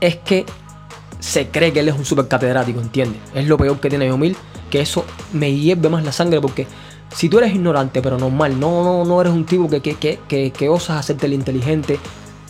es 0.00 0.16
que 0.16 0.44
se 1.24 1.48
cree 1.48 1.72
que 1.72 1.80
él 1.80 1.88
es 1.88 1.96
un 1.96 2.04
super 2.04 2.28
catedrático, 2.28 2.80
¿entiendes? 2.80 3.18
Es 3.34 3.48
lo 3.48 3.56
peor 3.56 3.80
que 3.80 3.88
tiene 3.88 4.06
Yomil, 4.06 4.36
que 4.68 4.82
eso 4.82 5.06
me 5.32 5.54
hierve 5.54 5.88
más 5.88 6.04
la 6.04 6.12
sangre 6.12 6.38
porque 6.38 6.66
si 7.14 7.30
tú 7.30 7.38
eres 7.38 7.54
ignorante 7.54 8.02
pero 8.02 8.18
normal, 8.18 8.60
no, 8.60 8.84
no, 8.84 9.04
no 9.06 9.20
eres 9.22 9.32
un 9.32 9.46
tipo 9.46 9.68
que, 9.70 9.80
que, 9.80 10.18
que, 10.28 10.68
osas 10.68 10.98
hacerte 10.98 11.24
el 11.24 11.32
inteligente 11.32 11.98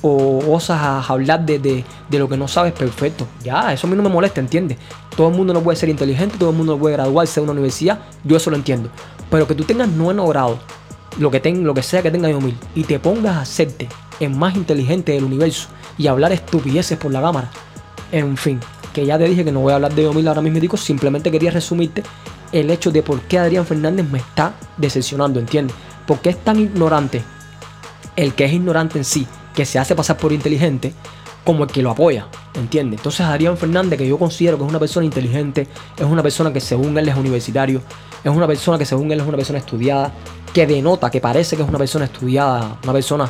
o 0.02 0.42
osas 0.52 1.08
hablar 1.08 1.46
de, 1.46 1.60
de, 1.60 2.18
lo 2.18 2.28
que 2.28 2.36
no 2.36 2.48
sabes, 2.48 2.72
perfecto. 2.72 3.28
Ya, 3.44 3.72
eso 3.72 3.86
a 3.86 3.90
mí 3.90 3.96
no 3.96 4.02
me 4.02 4.08
molesta, 4.08 4.40
¿entiendes? 4.40 4.76
Todo 5.16 5.28
el 5.28 5.34
mundo 5.34 5.54
no 5.54 5.60
puede 5.62 5.76
ser 5.76 5.88
inteligente, 5.88 6.36
todo 6.36 6.50
el 6.50 6.56
mundo 6.56 6.72
no 6.72 6.78
puede 6.80 6.96
graduarse 6.96 7.38
de 7.38 7.44
una 7.44 7.52
universidad, 7.52 8.00
yo 8.24 8.36
eso 8.36 8.50
lo 8.50 8.56
entiendo. 8.56 8.90
Pero 9.30 9.46
que 9.46 9.54
tú 9.54 9.62
tengas 9.62 9.88
noveno 9.88 10.26
grado, 10.26 10.58
lo 11.18 11.30
que, 11.30 11.40
lo 11.52 11.74
que 11.74 11.82
sea 11.84 12.02
que 12.02 12.10
tenga 12.10 12.28
Yomil, 12.28 12.56
y 12.74 12.82
te 12.82 12.98
pongas 12.98 13.36
a 13.36 13.40
hacerte 13.42 13.88
el 14.18 14.30
más 14.30 14.56
inteligente 14.56 15.12
del 15.12 15.24
universo 15.24 15.68
y 15.96 16.08
hablar 16.08 16.32
estupideces 16.32 16.98
por 16.98 17.12
la 17.12 17.22
cámara. 17.22 17.50
En 18.14 18.36
fin, 18.36 18.60
que 18.92 19.04
ya 19.04 19.18
te 19.18 19.24
dije 19.24 19.44
que 19.44 19.50
no 19.50 19.58
voy 19.58 19.72
a 19.72 19.74
hablar 19.74 19.92
de 19.92 20.04
Yomil 20.04 20.28
ahora 20.28 20.40
mismo, 20.40 20.76
simplemente 20.76 21.32
quería 21.32 21.50
resumirte 21.50 22.04
el 22.52 22.70
hecho 22.70 22.92
de 22.92 23.02
por 23.02 23.22
qué 23.22 23.40
Adrián 23.40 23.66
Fernández 23.66 24.08
me 24.08 24.18
está 24.18 24.54
decepcionando, 24.76 25.40
¿entiendes? 25.40 25.74
Porque 26.06 26.30
es 26.30 26.38
tan 26.38 26.60
ignorante 26.60 27.24
el 28.14 28.34
que 28.34 28.44
es 28.44 28.52
ignorante 28.52 28.98
en 28.98 29.04
sí, 29.04 29.26
que 29.52 29.66
se 29.66 29.80
hace 29.80 29.96
pasar 29.96 30.16
por 30.16 30.32
inteligente, 30.32 30.94
como 31.44 31.64
el 31.64 31.70
que 31.72 31.82
lo 31.82 31.90
apoya, 31.90 32.28
¿entiendes? 32.54 33.00
Entonces 33.00 33.22
Adrián 33.22 33.56
Fernández, 33.56 33.98
que 33.98 34.06
yo 34.06 34.16
considero 34.16 34.58
que 34.58 34.62
es 34.62 34.70
una 34.70 34.78
persona 34.78 35.04
inteligente, 35.04 35.66
es 35.98 36.04
una 36.04 36.22
persona 36.22 36.52
que 36.52 36.60
según 36.60 36.96
él 36.96 37.08
es 37.08 37.16
universitario, 37.16 37.82
es 38.22 38.30
una 38.30 38.46
persona 38.46 38.78
que 38.78 38.86
según 38.86 39.10
él 39.10 39.18
es 39.18 39.26
una 39.26 39.36
persona 39.36 39.58
estudiada, 39.58 40.12
que 40.52 40.68
denota, 40.68 41.10
que 41.10 41.20
parece 41.20 41.56
que 41.56 41.62
es 41.64 41.68
una 41.68 41.78
persona 41.78 42.04
estudiada, 42.04 42.78
una 42.84 42.92
persona 42.92 43.28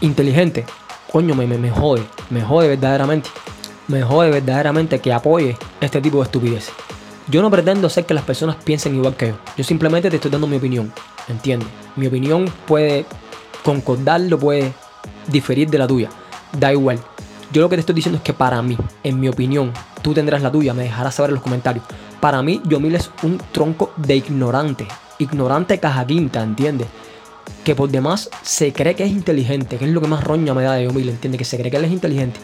inteligente, 0.00 0.64
coño, 1.10 1.34
me, 1.34 1.44
me, 1.48 1.58
me 1.58 1.72
jode, 1.72 2.04
me 2.30 2.40
jode 2.40 2.68
verdaderamente, 2.68 3.30
me 3.88 4.02
jode 4.02 4.30
verdaderamente 4.30 5.00
que 5.00 5.12
apoye 5.12 5.56
este 5.80 6.00
tipo 6.00 6.18
de 6.18 6.24
estupideces. 6.24 6.72
Yo 7.28 7.42
no 7.42 7.50
pretendo 7.50 7.88
hacer 7.88 8.06
que 8.06 8.14
las 8.14 8.24
personas 8.24 8.56
piensen 8.56 8.94
igual 8.94 9.16
que 9.16 9.28
yo. 9.28 9.38
Yo 9.56 9.64
simplemente 9.64 10.10
te 10.10 10.16
estoy 10.16 10.30
dando 10.30 10.46
mi 10.46 10.56
opinión. 10.56 10.92
¿Entiendes? 11.28 11.68
Mi 11.96 12.06
opinión 12.06 12.50
puede 12.66 13.04
concordarlo, 13.64 14.38
puede 14.38 14.72
diferir 15.26 15.68
de 15.68 15.78
la 15.78 15.86
tuya. 15.86 16.08
Da 16.56 16.72
igual. 16.72 17.00
Yo 17.52 17.62
lo 17.62 17.68
que 17.68 17.76
te 17.76 17.80
estoy 17.80 17.94
diciendo 17.94 18.18
es 18.18 18.22
que 18.22 18.32
para 18.32 18.62
mí, 18.62 18.76
en 19.02 19.18
mi 19.18 19.28
opinión, 19.28 19.72
tú 20.02 20.14
tendrás 20.14 20.42
la 20.42 20.52
tuya, 20.52 20.74
me 20.74 20.84
dejarás 20.84 21.16
saber 21.16 21.30
en 21.30 21.34
los 21.34 21.42
comentarios. 21.42 21.84
Para 22.20 22.42
mí, 22.42 22.60
Yomil 22.68 22.94
es 22.94 23.10
un 23.22 23.38
tronco 23.52 23.92
de 23.96 24.16
ignorante. 24.16 24.86
Ignorante 25.18 25.78
caja 25.78 26.06
quinta, 26.06 26.42
¿entiendes? 26.42 26.86
Que 27.64 27.74
por 27.74 27.88
demás 27.88 28.30
se 28.42 28.72
cree 28.72 28.94
que 28.94 29.04
es 29.04 29.10
inteligente, 29.10 29.78
que 29.78 29.84
es 29.84 29.90
lo 29.90 30.00
que 30.00 30.08
más 30.08 30.22
roña 30.22 30.54
me 30.54 30.62
da 30.62 30.74
de 30.74 30.84
Yomil, 30.84 31.08
¿entiendes? 31.08 31.38
Que 31.38 31.44
se 31.44 31.56
cree 31.56 31.70
que 31.70 31.76
él 31.76 31.84
es 31.84 31.92
inteligente. 31.92 32.38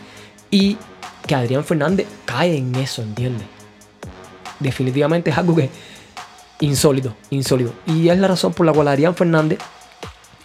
Y 0.50 0.76
que 1.26 1.34
Adrián 1.34 1.64
Fernández 1.64 2.06
cae 2.24 2.56
en 2.56 2.74
eso, 2.74 3.02
¿entiendes? 3.02 3.46
definitivamente 4.62 5.30
es 5.30 5.38
algo 5.38 5.54
que 5.54 5.68
insólito, 6.60 7.14
insólito. 7.30 7.74
Y 7.86 8.08
es 8.08 8.18
la 8.18 8.28
razón 8.28 8.52
por 8.52 8.64
la 8.64 8.72
cual 8.72 8.88
Adrián 8.88 9.14
Fernández 9.14 9.58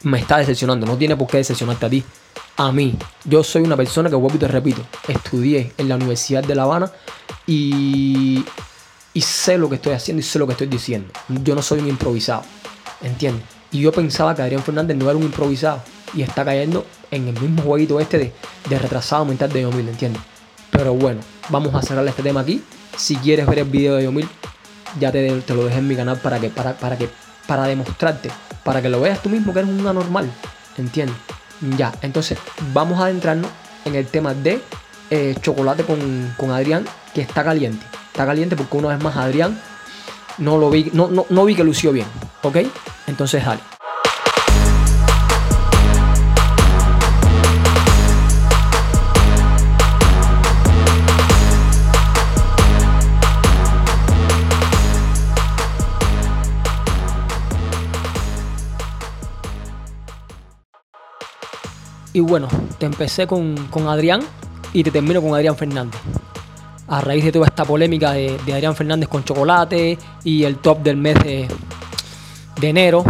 me 0.04 0.20
está 0.20 0.38
decepcionando. 0.38 0.86
No 0.86 0.98
tiene 0.98 1.16
por 1.16 1.28
qué 1.28 1.38
decepcionarte 1.38 1.86
a 1.86 1.90
ti. 1.90 2.04
A 2.58 2.72
mí, 2.72 2.98
yo 3.24 3.44
soy 3.44 3.62
una 3.62 3.78
persona 3.78 4.10
que, 4.10 4.16
vuelvo 4.16 4.36
y 4.36 4.40
te 4.40 4.48
repito, 4.48 4.82
estudié 5.08 5.74
en 5.78 5.90
la 5.90 5.96
Universidad 5.96 6.44
de 6.44 6.56
La 6.56 6.64
Habana 6.64 6.92
y, 7.46 8.44
sé 9.16 9.58
lo 9.58 9.70
que 9.70 9.76
estoy 9.76 9.94
haciendo 9.94 10.22
y 10.22 10.24
sé 10.24 10.40
lo 10.40 10.48
que 10.48 10.54
estoy 10.54 10.68
diciendo. 10.68 11.12
Yo 11.44 11.54
no 11.54 11.62
soy 11.62 11.80
un 11.80 11.88
improvisado, 11.88 12.44
¿entiendes? 13.02 13.44
Y 13.72 13.82
yo 13.82 13.92
pensaba 13.92 14.34
que 14.34 14.42
Adrián 14.42 14.64
Fernández 14.64 14.98
no 14.98 15.10
era 15.10 15.18
un 15.18 15.24
improvisado 15.24 15.82
y 16.14 16.22
está 16.22 16.46
cayendo 16.46 16.86
en 17.12 17.28
el 17.28 17.40
mismo 17.40 17.62
jueguito 17.64 18.00
este 18.00 18.18
de, 18.18 18.34
de 18.70 18.80
retrasado 18.80 19.26
mental 19.26 19.52
de 19.52 19.64
2000, 19.64 19.90
¿entiendes? 19.90 20.22
Pero 20.72 20.94
bueno, 20.94 21.22
vamos 21.50 21.74
a 21.76 21.82
cerrar 21.82 22.08
este 22.08 22.24
tema 22.24 22.42
aquí. 22.42 22.64
Si 22.96 23.16
quieres 23.16 23.46
ver 23.46 23.60
el 23.60 23.66
video 23.66 23.96
de 23.96 24.04
Yomil, 24.04 24.28
ya 25.00 25.12
te, 25.12 25.30
te, 25.42 25.54
lo 25.54 25.66
dejé 25.66 25.80
en 25.80 25.88
mi 25.88 25.96
canal 25.96 26.18
para 26.18 26.40
que, 26.40 26.50
para, 26.50 26.74
para 26.74 26.98
que, 26.98 27.10
para 27.46 27.64
demostrarte, 27.64 28.30
para 28.64 28.82
que 28.82 28.90
lo 28.90 29.02
veas 29.02 29.22
tú 29.22 29.30
mismo 29.30 29.54
que 29.54 29.60
eres 29.60 29.72
una 29.72 29.94
normal. 29.94 30.30
¿Entiendes? 30.78 31.16
Ya, 31.78 31.94
entonces 32.02 32.38
vamos 32.74 33.00
a 33.00 33.06
adentrarnos 33.06 33.50
en 33.86 33.96
el 33.96 34.08
tema 34.08 34.34
de 34.34 34.62
eh, 35.10 35.36
chocolate 35.42 35.84
con, 35.84 36.34
con, 36.38 36.52
Adrián, 36.52 36.86
que 37.14 37.22
está 37.22 37.44
caliente. 37.44 37.86
Está 38.12 38.26
caliente 38.26 38.56
porque 38.56 38.78
una 38.78 38.90
vez 38.90 39.02
más 39.02 39.16
Adrián 39.16 39.60
no 40.38 40.58
lo 40.58 40.70
vi, 40.70 40.92
no, 40.94 41.08
no, 41.08 41.26
no 41.30 41.46
vi 41.46 41.56
que 41.56 41.64
lució 41.64 41.92
bien. 41.92 42.08
¿Ok? 42.44 42.58
Entonces 43.08 43.44
dale. 43.44 43.77
Y 62.18 62.20
bueno, 62.20 62.48
te 62.80 62.88
empecé 62.88 63.28
con, 63.28 63.56
Adrián 63.88 64.22
y 64.74 64.84
te 64.84 64.90
termino 64.90 65.22
con 65.22 65.36
Adrián 65.36 65.56
Fernández. 65.56 66.02
A 66.88 67.00
raíz 67.00 67.24
de 67.24 67.32
toda 67.32 67.46
esta 67.46 67.64
polémica 67.64 68.14
de, 68.14 68.40
Adrián 68.52 68.76
Fernández 68.76 69.08
con 69.08 69.24
chocolate 69.24 70.00
y 70.24 70.44
el 70.44 70.58
top 70.58 70.80
del 70.80 70.98
mes 70.98 71.14
de, 71.24 71.48
enero, 72.60 73.04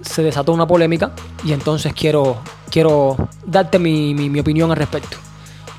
se 0.00 0.24
desató 0.24 0.52
una 0.52 0.66
polémica 0.66 1.12
y 1.44 1.52
entonces 1.52 1.92
quiero, 1.94 2.38
quiero 2.68 3.16
darte 3.46 3.78
mi, 3.78 4.40
opinión 4.40 4.72
al 4.72 4.76
respecto. 4.76 5.18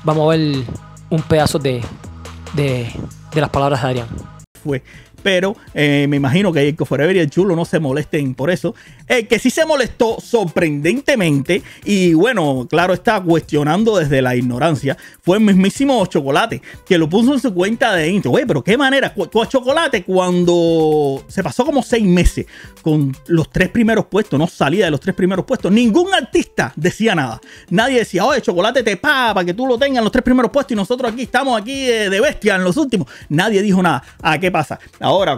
Vamos 0.02 0.24
a 0.24 0.28
ver 0.34 0.64
un 1.10 1.20
pedazo 1.20 1.58
de, 1.58 1.82
de, 2.54 2.90
de 3.34 3.40
las 3.42 3.50
palabras 3.50 3.82
de 3.82 3.88
Adrián. 3.88 4.08
Pero 5.24 5.56
eh, 5.72 6.06
me 6.08 6.18
imagino 6.18 6.52
que 6.52 6.68
el 6.68 6.76
Forever 6.76 7.16
y 7.16 7.18
el 7.18 7.30
Chulo 7.30 7.56
no 7.56 7.64
se 7.64 7.80
molesten 7.80 8.34
por 8.34 8.50
eso. 8.50 8.74
El 9.08 9.26
que 9.26 9.38
sí 9.38 9.48
se 9.48 9.64
molestó 9.64 10.18
sorprendentemente, 10.20 11.62
y 11.84 12.12
bueno, 12.12 12.66
claro, 12.68 12.92
está 12.92 13.20
cuestionando 13.22 13.96
desde 13.96 14.20
la 14.20 14.36
ignorancia, 14.36 14.98
fue 15.22 15.38
el 15.38 15.44
mismísimo 15.44 16.04
Chocolate, 16.04 16.60
que 16.86 16.98
lo 16.98 17.08
puso 17.08 17.32
en 17.32 17.40
su 17.40 17.54
cuenta 17.54 17.94
de 17.94 18.10
Instagram. 18.10 18.34
Oye, 18.34 18.46
pero 18.46 18.62
qué 18.62 18.76
manera, 18.76 19.14
con 19.14 19.48
Chocolate 19.48 20.04
cuando 20.04 21.24
se 21.26 21.42
pasó 21.42 21.64
como 21.64 21.82
seis 21.82 22.04
meses 22.04 22.46
con 22.82 23.16
los 23.28 23.50
tres 23.50 23.70
primeros 23.70 24.04
puestos, 24.06 24.38
no 24.38 24.46
salía 24.46 24.84
de 24.84 24.90
los 24.90 25.00
tres 25.00 25.14
primeros 25.14 25.46
puestos, 25.46 25.72
ningún 25.72 26.12
artista 26.12 26.74
decía 26.76 27.14
nada. 27.14 27.40
Nadie 27.70 28.00
decía, 28.00 28.26
oye, 28.26 28.42
Chocolate 28.42 28.82
te 28.82 28.98
paga 28.98 29.32
para 29.32 29.46
que 29.46 29.54
tú 29.54 29.66
lo 29.66 29.78
tengas 29.78 29.98
en 29.98 30.04
los 30.04 30.12
tres 30.12 30.22
primeros 30.22 30.50
puestos 30.50 30.72
y 30.72 30.76
nosotros 30.76 31.12
aquí 31.12 31.22
estamos 31.22 31.58
aquí 31.58 31.88
eh, 31.88 32.10
de 32.10 32.20
bestia 32.20 32.56
en 32.56 32.64
los 32.64 32.76
últimos. 32.76 33.08
Nadie 33.30 33.62
dijo 33.62 33.82
nada. 33.82 34.02
¿A 34.20 34.38
qué 34.38 34.50
pasa? 34.50 34.78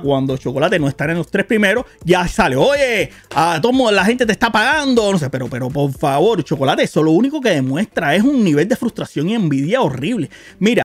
Cuando 0.03 0.37
Chocolate 0.37 0.79
no 0.79 0.89
está 0.89 1.05
en 1.05 1.19
los 1.19 1.31
tres 1.31 1.47
primeros, 1.47 1.85
ya 2.05 2.27
sale, 2.29 2.57
oye, 2.57 3.11
a 3.35 3.61
todo 3.61 3.91
la 3.91 4.05
gente 4.05 4.27
te 4.27 4.33
está 4.33 4.51
pagando, 4.51 5.13
no 5.13 5.19
sé, 5.19 5.31
pero, 5.31 5.49
pero 5.49 5.69
por 5.71 5.93
favor, 5.93 6.43
Chocolate, 6.43 6.83
eso 6.83 7.03
lo 7.03 7.13
único 7.13 7.41
que 7.41 7.51
demuestra 7.51 8.15
es 8.15 8.23
un 8.23 8.43
nivel 8.43 8.69
de 8.69 8.77
frustración 8.77 9.29
y 9.29 9.35
envidia 9.35 9.81
horrible. 9.81 10.31
Mira. 10.59 10.83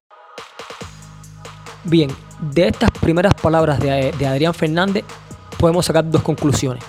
Bien, 1.83 2.11
de 2.53 2.67
estas 2.67 2.91
primeras 2.91 3.33
palabras 3.33 3.79
de, 3.79 4.11
de 4.17 4.27
Adrián 4.27 4.53
Fernández, 4.53 5.03
podemos 5.57 5.85
sacar 5.85 6.09
dos 6.09 6.21
conclusiones, 6.21 6.83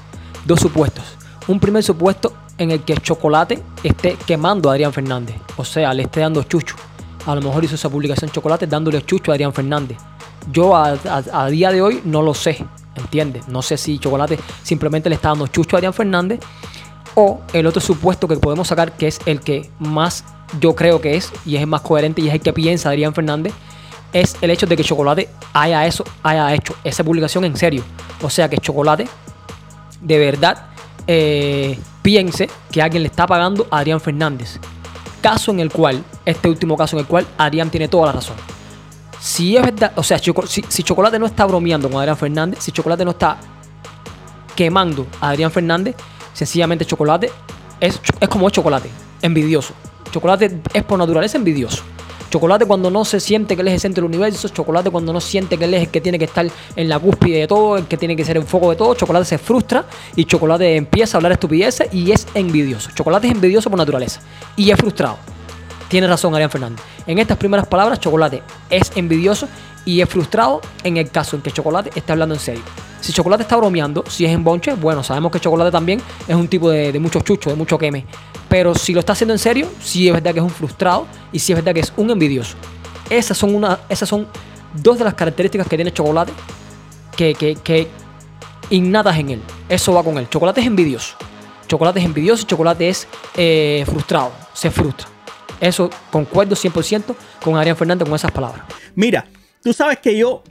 dos 0.44 0.60
supuestos. 0.60 1.04
Un 1.48 1.58
primer 1.58 1.82
supuesto 1.82 2.34
en 2.58 2.70
el 2.70 2.82
que 2.84 2.94
Chocolate 2.94 3.62
esté 3.82 4.16
quemando 4.26 4.68
a 4.68 4.72
Adrián 4.72 4.92
Fernández, 4.92 5.36
o 5.56 5.64
sea, 5.64 5.92
le 5.94 6.04
esté 6.04 6.20
dando 6.20 6.42
chucho. 6.44 6.76
A 7.26 7.34
lo 7.34 7.42
mejor 7.42 7.64
hizo 7.64 7.76
esa 7.76 7.88
publicación 7.88 8.30
Chocolate 8.30 8.66
dándole 8.66 9.02
chucho 9.02 9.30
a 9.30 9.34
Adrián 9.34 9.52
Fernández. 9.52 9.96
Yo 10.50 10.74
a, 10.76 11.48
día 11.50 11.70
de 11.70 11.82
hoy 11.82 12.00
no 12.04 12.22
lo 12.22 12.34
sé, 12.34 12.64
¿entiendes? 12.96 13.48
No 13.48 13.62
sé 13.62 13.76
si 13.76 13.98
Chocolate 13.98 14.38
simplemente 14.62 15.08
le 15.08 15.14
está 15.14 15.28
dando 15.28 15.46
chucho 15.46 15.76
a 15.76 15.78
Adrián 15.78 15.94
Fernández 15.94 16.40
o 17.14 17.40
el 17.52 17.66
otro 17.66 17.80
supuesto 17.80 18.26
que 18.26 18.36
podemos 18.36 18.68
sacar, 18.68 18.92
que 18.92 19.06
es 19.06 19.20
el 19.26 19.40
que 19.40 19.70
más 19.78 20.24
yo 20.60 20.74
creo 20.74 21.00
que 21.00 21.16
es 21.16 21.32
y 21.46 21.56
es 21.56 21.60
el 21.62 21.66
más 21.66 21.82
coherente 21.82 22.20
y 22.20 22.28
es 22.28 22.34
el 22.34 22.40
que 22.40 22.52
piensa 22.52 22.88
Adrián 22.88 23.14
Fernández, 23.14 23.52
es 24.12 24.36
el 24.40 24.50
hecho 24.50 24.66
de 24.66 24.76
que 24.76 24.84
Chocolate 24.84 25.28
haya, 25.52 25.86
eso, 25.86 26.04
haya 26.22 26.52
hecho 26.54 26.74
esa 26.84 27.04
publicación 27.04 27.44
en 27.44 27.56
serio. 27.56 27.82
O 28.22 28.28
sea 28.28 28.48
que 28.48 28.58
Chocolate 28.58 29.08
de 30.00 30.18
verdad 30.18 30.66
eh, 31.06 31.78
piense 32.02 32.50
que 32.70 32.82
alguien 32.82 33.02
le 33.02 33.08
está 33.08 33.26
pagando 33.26 33.66
a 33.70 33.78
Adrián 33.78 34.00
Fernández. 34.00 34.58
Caso 35.20 35.52
en 35.52 35.60
el 35.60 35.70
cual, 35.70 36.02
este 36.26 36.48
último 36.48 36.76
caso 36.76 36.96
en 36.96 37.00
el 37.00 37.06
cual 37.06 37.26
Adrián 37.38 37.70
tiene 37.70 37.88
toda 37.88 38.06
la 38.06 38.12
razón. 38.12 38.36
Si 39.22 39.56
es 39.56 39.62
verdad, 39.62 39.92
o 39.94 40.02
sea, 40.02 40.18
si, 40.18 40.82
Chocolate 40.82 41.16
no 41.16 41.26
está 41.26 41.46
bromeando 41.46 41.88
con 41.88 42.00
Adrián 42.00 42.16
Fernández, 42.16 42.58
si 42.60 42.72
Chocolate 42.72 43.04
no 43.04 43.12
está 43.12 43.38
quemando 44.56 45.06
a 45.20 45.28
Adrián 45.28 45.52
Fernández, 45.52 45.94
sencillamente 46.32 46.84
Chocolate 46.84 47.30
es, 47.78 48.00
es 48.18 48.28
como 48.28 48.48
es 48.48 48.52
Chocolate, 48.52 48.90
envidioso. 49.22 49.74
Chocolate 50.10 50.58
es 50.74 50.82
por 50.82 50.98
naturaleza 50.98 51.38
envidioso. 51.38 51.84
Chocolate 52.30 52.66
cuando 52.66 52.90
no 52.90 53.04
se 53.04 53.20
siente 53.20 53.54
que 53.54 53.62
él 53.62 53.68
es 53.68 53.74
el 53.74 53.80
centro 53.80 54.02
del 54.02 54.08
universo, 54.08 54.48
Chocolate 54.48 54.90
cuando 54.90 55.12
no 55.12 55.20
siente 55.20 55.56
que 55.56 55.66
él 55.66 55.74
es 55.74 55.82
el 55.82 55.88
que 55.90 56.00
tiene 56.00 56.18
que 56.18 56.24
estar 56.24 56.44
en 56.74 56.88
la 56.88 56.98
cúspide 56.98 57.38
de 57.38 57.46
todo, 57.46 57.76
el 57.76 57.86
que 57.86 57.96
tiene 57.96 58.16
que 58.16 58.24
ser 58.24 58.36
el 58.38 58.42
foco 58.42 58.70
de 58.70 58.76
todo, 58.76 58.94
Chocolate 58.96 59.24
se 59.24 59.38
frustra 59.38 59.84
y 60.16 60.24
Chocolate 60.24 60.74
empieza 60.74 61.16
a 61.16 61.18
hablar 61.18 61.30
estupideces 61.30 61.94
y 61.94 62.10
es 62.10 62.26
envidioso. 62.34 62.90
Chocolate 62.92 63.28
es 63.28 63.34
envidioso 63.34 63.70
por 63.70 63.78
naturaleza 63.78 64.20
y 64.56 64.68
es 64.68 64.76
frustrado. 64.76 65.18
Tiene 65.92 66.06
razón 66.06 66.34
Arián 66.34 66.48
Fernández. 66.48 66.82
En 67.06 67.18
estas 67.18 67.36
primeras 67.36 67.66
palabras, 67.66 68.00
Chocolate 68.00 68.42
es 68.70 68.92
envidioso 68.94 69.46
y 69.84 70.00
es 70.00 70.08
frustrado 70.08 70.62
en 70.84 70.96
el 70.96 71.10
caso 71.10 71.36
en 71.36 71.42
que 71.42 71.50
Chocolate 71.50 71.90
está 71.94 72.14
hablando 72.14 72.34
en 72.34 72.40
serio. 72.40 72.62
Si 73.02 73.12
Chocolate 73.12 73.42
está 73.42 73.58
bromeando, 73.58 74.02
si 74.08 74.24
es 74.24 74.30
en 74.32 74.42
bonche, 74.42 74.72
bueno, 74.72 75.04
sabemos 75.04 75.30
que 75.30 75.38
Chocolate 75.38 75.70
también 75.70 76.00
es 76.26 76.34
un 76.34 76.48
tipo 76.48 76.70
de, 76.70 76.92
de 76.92 76.98
mucho 76.98 77.20
chucho, 77.20 77.50
de 77.50 77.56
mucho 77.56 77.76
queme. 77.76 78.06
Pero 78.48 78.74
si 78.74 78.94
lo 78.94 79.00
está 79.00 79.12
haciendo 79.12 79.34
en 79.34 79.38
serio, 79.38 79.68
sí 79.82 80.08
es 80.08 80.14
verdad 80.14 80.32
que 80.32 80.38
es 80.38 80.42
un 80.42 80.48
frustrado 80.48 81.06
y 81.30 81.38
sí 81.38 81.52
es 81.52 81.58
verdad 81.58 81.74
que 81.74 81.80
es 81.80 81.92
un 81.98 82.10
envidioso. 82.10 82.56
Esas 83.10 83.36
son, 83.36 83.54
una, 83.54 83.80
esas 83.90 84.08
son 84.08 84.26
dos 84.72 84.96
de 84.96 85.04
las 85.04 85.12
características 85.12 85.68
que 85.68 85.76
tiene 85.76 85.92
Chocolate 85.92 86.32
que, 87.14 87.34
que, 87.34 87.88
innatas 88.70 89.18
en 89.18 89.28
él. 89.28 89.42
Eso 89.68 89.92
va 89.92 90.02
con 90.02 90.16
él. 90.16 90.26
Chocolate 90.30 90.62
es 90.62 90.66
envidioso. 90.66 91.16
Chocolate 91.68 92.00
es 92.00 92.06
envidioso 92.06 92.44
y 92.44 92.46
Chocolate 92.46 92.88
es 92.88 93.06
eh, 93.36 93.84
frustrado. 93.86 94.32
Se 94.54 94.70
frustra. 94.70 95.12
Eso 95.62 95.88
concuerdo 96.10 96.56
100% 96.56 97.14
con 97.40 97.56
Adrián 97.56 97.76
Fernández 97.76 98.08
con 98.08 98.16
esas 98.16 98.32
palabras. 98.32 98.66
Mira, 98.96 99.24
tú 99.62 99.72
sabes 99.72 100.00
que 100.00 100.16
yo 100.16 100.42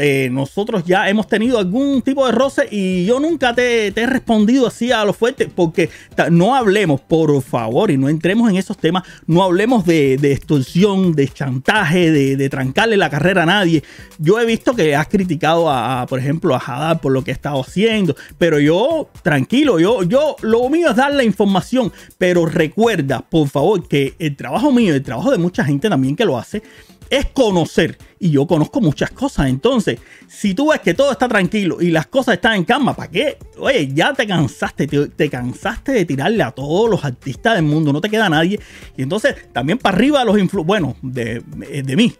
eh, 0.00 0.28
nosotros 0.30 0.84
ya 0.84 1.08
hemos 1.08 1.26
tenido 1.26 1.58
algún 1.58 2.02
tipo 2.02 2.26
de 2.26 2.32
roce 2.32 2.68
y 2.70 3.04
yo 3.04 3.20
nunca 3.20 3.54
te, 3.54 3.88
he 3.88 4.06
respondido 4.06 4.66
así 4.66 4.92
a 4.92 5.04
lo 5.04 5.12
fuerte 5.12 5.48
porque 5.48 5.90
no 6.30 6.54
hablemos, 6.54 7.00
por 7.00 7.40
favor, 7.42 7.90
y 7.90 7.96
no 7.96 8.08
entremos 8.08 8.50
en 8.50 8.56
esos 8.56 8.76
temas, 8.76 9.04
no 9.26 9.42
hablemos 9.42 9.84
de, 9.84 10.14
extorsión, 10.14 11.12
de 11.12 11.28
chantaje, 11.28 12.10
de, 12.10 12.48
trancarle 12.48 12.96
la 12.96 13.10
carrera 13.10 13.44
a 13.44 13.46
nadie. 13.46 13.82
Yo 14.18 14.38
he 14.40 14.44
visto 14.44 14.74
que 14.74 14.94
has 14.94 15.08
criticado 15.08 15.70
a, 15.70 16.06
por 16.06 16.18
ejemplo, 16.18 16.54
a 16.54 16.58
Hadar 16.58 17.00
por 17.00 17.12
lo 17.12 17.24
que 17.24 17.30
ha 17.30 17.34
estado 17.34 17.60
haciendo, 17.60 18.14
pero 18.38 18.60
yo, 18.60 19.08
tranquilo, 19.22 19.78
yo, 19.78 20.02
yo, 20.02 20.36
lo 20.42 20.68
mío 20.68 20.90
es 20.90 20.96
dar 20.96 21.12
la 21.12 21.24
información, 21.24 21.92
pero 22.18 22.46
recuerda, 22.46 23.20
por 23.20 23.48
favor, 23.48 23.86
que 23.88 24.14
el 24.18 24.36
trabajo 24.36 24.72
mío, 24.72 24.94
el 24.94 25.02
trabajo 25.02 25.30
de 25.30 25.38
mucha 25.38 25.64
gente 25.64 25.88
también 25.88 26.16
que 26.16 26.24
lo 26.24 26.38
hace, 26.38 26.62
es 27.10 27.26
conocer. 27.26 27.98
Y 28.18 28.30
yo 28.30 28.46
conozco 28.46 28.80
muchas 28.80 29.10
cosas. 29.10 29.48
Entonces, 29.48 29.98
si 30.28 30.54
tú 30.54 30.70
ves 30.70 30.80
que 30.80 30.94
todo 30.94 31.12
está 31.12 31.28
tranquilo 31.28 31.80
y 31.80 31.90
las 31.90 32.06
cosas 32.06 32.36
están 32.36 32.54
en 32.54 32.64
calma, 32.64 32.94
¿para 32.94 33.10
qué? 33.10 33.38
Oye, 33.58 33.90
ya 33.92 34.14
te 34.14 34.26
cansaste, 34.26 34.86
te, 34.86 35.30
cansaste 35.30 35.92
de 35.92 36.04
tirarle 36.04 36.42
a 36.42 36.50
todos 36.50 36.88
los 36.88 37.04
artistas 37.04 37.56
del 37.56 37.64
mundo, 37.64 37.92
no 37.92 38.00
te 38.00 38.08
queda 38.08 38.28
nadie. 38.28 38.58
Y 38.96 39.02
entonces, 39.02 39.34
también 39.52 39.78
para 39.78 39.96
arriba 39.96 40.24
los 40.24 40.38
influ... 40.38 40.64
Bueno, 40.64 40.96
de, 41.02 41.40
de 41.40 41.96
mí. 41.96 42.14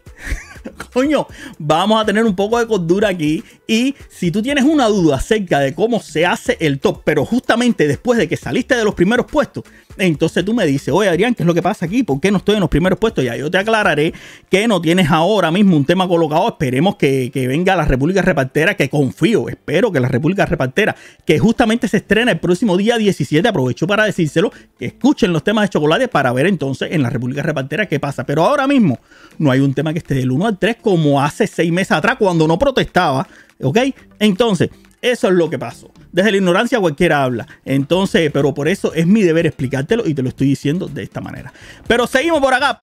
Coño, 0.93 1.27
vamos 1.59 2.01
a 2.01 2.05
tener 2.05 2.25
un 2.25 2.35
poco 2.35 2.59
de 2.59 2.67
cordura 2.67 3.09
aquí. 3.09 3.43
Y 3.67 3.95
si 4.09 4.31
tú 4.31 4.43
tienes 4.43 4.65
una 4.65 4.87
duda 4.89 5.17
acerca 5.17 5.61
de 5.61 5.75
cómo 5.75 6.01
se 6.01 6.27
hace 6.27 6.57
el 6.61 6.81
top, 6.81 7.03
pero 7.05 7.25
justamente 7.25 7.87
después 7.87 8.19
de 8.19 8.29
que 8.29 8.37
saliste 8.37 8.77
de 8.77 8.85
los 8.85 8.95
primeros 8.95 9.27
puestos, 9.27 9.65
entonces 9.99 10.45
tú 10.45 10.55
me 10.55 10.67
dices, 10.67 10.93
oye 10.93 11.09
Adrián, 11.09 11.35
¿qué 11.35 11.43
es 11.43 11.47
lo 11.47 11.55
que 11.55 11.63
pasa 11.63 11.87
aquí? 11.87 12.03
¿Por 12.03 12.21
qué 12.21 12.31
no 12.31 12.39
estoy 12.39 12.57
en 12.57 12.61
los 12.61 12.71
primeros 12.71 12.99
puestos? 12.99 13.25
Ya 13.25 13.37
yo 13.37 13.51
te 13.51 13.59
aclararé 13.59 14.13
que 14.51 14.67
no 14.67 14.81
tienes 14.81 15.11
ahora 15.11 15.51
mismo 15.51 15.77
un 15.77 15.85
tema 15.85 16.09
colocado. 16.09 16.49
Esperemos 16.49 16.97
que, 16.97 17.31
venga 17.35 17.77
la 17.77 17.85
República 17.85 18.23
Repartera, 18.23 18.77
que 18.77 18.89
confío, 18.89 19.49
espero 19.49 19.93
que 19.93 20.01
la 20.01 20.09
República 20.09 20.47
Repartera, 20.47 20.97
que 21.25 21.39
justamente 21.39 21.89
se 21.89 21.99
estrena 21.99 22.33
el 22.33 22.41
próximo 22.41 22.77
día 22.77 22.99
17, 22.99 23.47
aprovecho 23.47 23.87
para 23.87 24.05
decírselo, 24.05 24.53
que 24.79 24.87
escuchen 24.87 25.33
los 25.33 25.45
temas 25.45 25.65
de 25.65 25.69
chocolate 25.71 26.09
para 26.09 26.33
ver 26.33 26.47
entonces 26.47 26.91
en 26.93 27.03
la 27.03 27.11
República 27.11 27.43
Repartera 27.43 27.87
qué 27.87 28.01
pasa. 28.01 28.25
Pero 28.25 28.45
ahora 28.45 28.67
mismo 28.67 28.99
no 29.39 29.51
hay 29.51 29.61
un 29.61 29.75
tema 29.75 29.93
que 29.93 29.99
esté 29.99 30.15
del 30.15 30.31
1 30.31 30.47
al 30.47 30.59
3 30.59 30.77
como 30.81 31.23
hace 31.23 31.47
seis 31.47 31.71
meses 31.71 31.93
atrás 31.93 32.17
cuando 32.19 32.49
no 32.49 32.59
protestaba. 32.59 33.27
¿Ok? 33.61 33.79
Entonces, 34.19 34.71
eso 35.05 35.29
es 35.29 35.35
lo 35.35 35.51
que 35.51 35.59
pasó. 35.59 35.91
Desde 36.13 36.31
la 36.31 36.39
ignorancia 36.39 36.81
cualquiera 36.81 37.23
habla. 37.23 37.47
Entonces, 37.67 38.31
pero 38.33 38.55
por 38.55 38.69
eso 38.69 38.95
es 38.95 39.07
mi 39.07 39.21
deber 39.21 39.45
explicártelo 39.45 40.07
y 40.07 40.15
te 40.15 40.23
lo 40.23 40.31
estoy 40.31 40.47
diciendo 40.47 40.89
de 40.89 41.03
esta 41.03 41.21
manera. 41.21 41.53
Pero 41.87 42.07
seguimos 42.07 42.41
por 42.41 42.55
acá. 42.55 42.83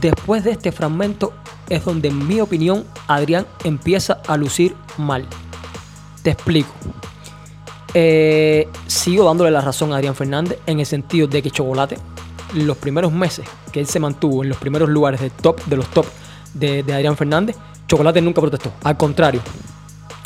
Después 0.00 0.42
de 0.42 0.50
este 0.50 0.72
fragmento 0.72 1.32
es 1.68 1.84
donde, 1.84 2.08
en 2.08 2.26
mi 2.26 2.40
opinión, 2.40 2.84
Adrián 3.06 3.46
empieza 3.62 4.14
a 4.26 4.36
lucir 4.36 4.74
mal. 4.98 5.24
Te 6.24 6.30
explico. 6.30 6.74
Eh, 7.94 8.66
sigo 8.88 9.24
dándole 9.24 9.52
la 9.52 9.60
razón 9.60 9.92
a 9.92 9.96
Adrián 9.96 10.16
Fernández 10.16 10.58
en 10.66 10.80
el 10.80 10.86
sentido 10.86 11.28
de 11.28 11.42
que 11.42 11.52
Chocolate, 11.52 11.96
los 12.54 12.76
primeros 12.76 13.12
meses 13.12 13.46
que 13.70 13.78
él 13.78 13.86
se 13.86 14.00
mantuvo 14.00 14.42
en 14.42 14.48
los 14.48 14.58
primeros 14.58 14.88
lugares 14.88 15.20
de 15.20 15.30
top 15.30 15.64
de 15.66 15.76
los 15.76 15.88
top 15.90 16.06
de 16.54 16.84
Adrián 16.92 17.16
Fernández, 17.16 17.54
Chocolate 17.86 18.20
nunca 18.20 18.40
protestó. 18.40 18.72
Al 18.82 18.96
contrario, 18.96 19.40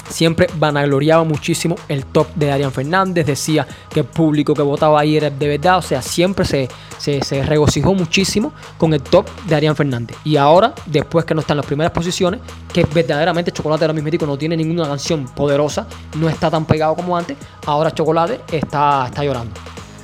siempre 0.09 0.47
vanagloriaba 0.59 1.25
muchísimo 1.25 1.77
el 1.88 2.05
top 2.05 2.29
de 2.35 2.53
Adrián 2.53 2.73
Fernández, 2.73 3.27
decía 3.27 3.67
que 3.90 4.01
el 4.01 4.07
público 4.07 4.55
que 4.55 4.62
votaba 4.62 5.01
ahí 5.01 5.17
era 5.17 5.31
de 5.31 5.49
verdad, 5.49 5.79
o 5.79 5.83
sea, 5.83 6.03
siempre 6.03 6.45
se, 6.45 6.69
se, 6.99 7.43
regocijó 7.43 7.95
muchísimo 7.95 8.53
con 8.79 8.95
el 8.95 9.03
top 9.03 9.27
de 9.47 9.55
Adrián 9.55 9.77
Fernández. 9.77 10.17
Y 10.25 10.37
ahora, 10.37 10.75
después 10.87 11.25
que 11.25 11.35
no 11.35 11.40
está 11.40 11.53
en 11.53 11.59
las 11.59 11.67
primeras 11.67 11.93
posiciones, 11.93 12.40
que 12.73 12.85
verdaderamente 12.85 13.53
Chocolate 13.53 13.85
ahora 13.85 13.95
mismo 13.95 14.27
no 14.27 14.37
tiene 14.37 14.57
ninguna 14.57 14.87
canción 14.87 15.27
poderosa, 15.27 15.87
no 16.17 16.29
está 16.29 16.51
tan 16.51 16.64
pegado 16.64 16.95
como 16.95 17.17
antes, 17.17 17.37
ahora 17.67 17.90
Chocolate 17.90 18.40
está, 18.53 19.07
está 19.07 19.25
llorando. 19.25 19.53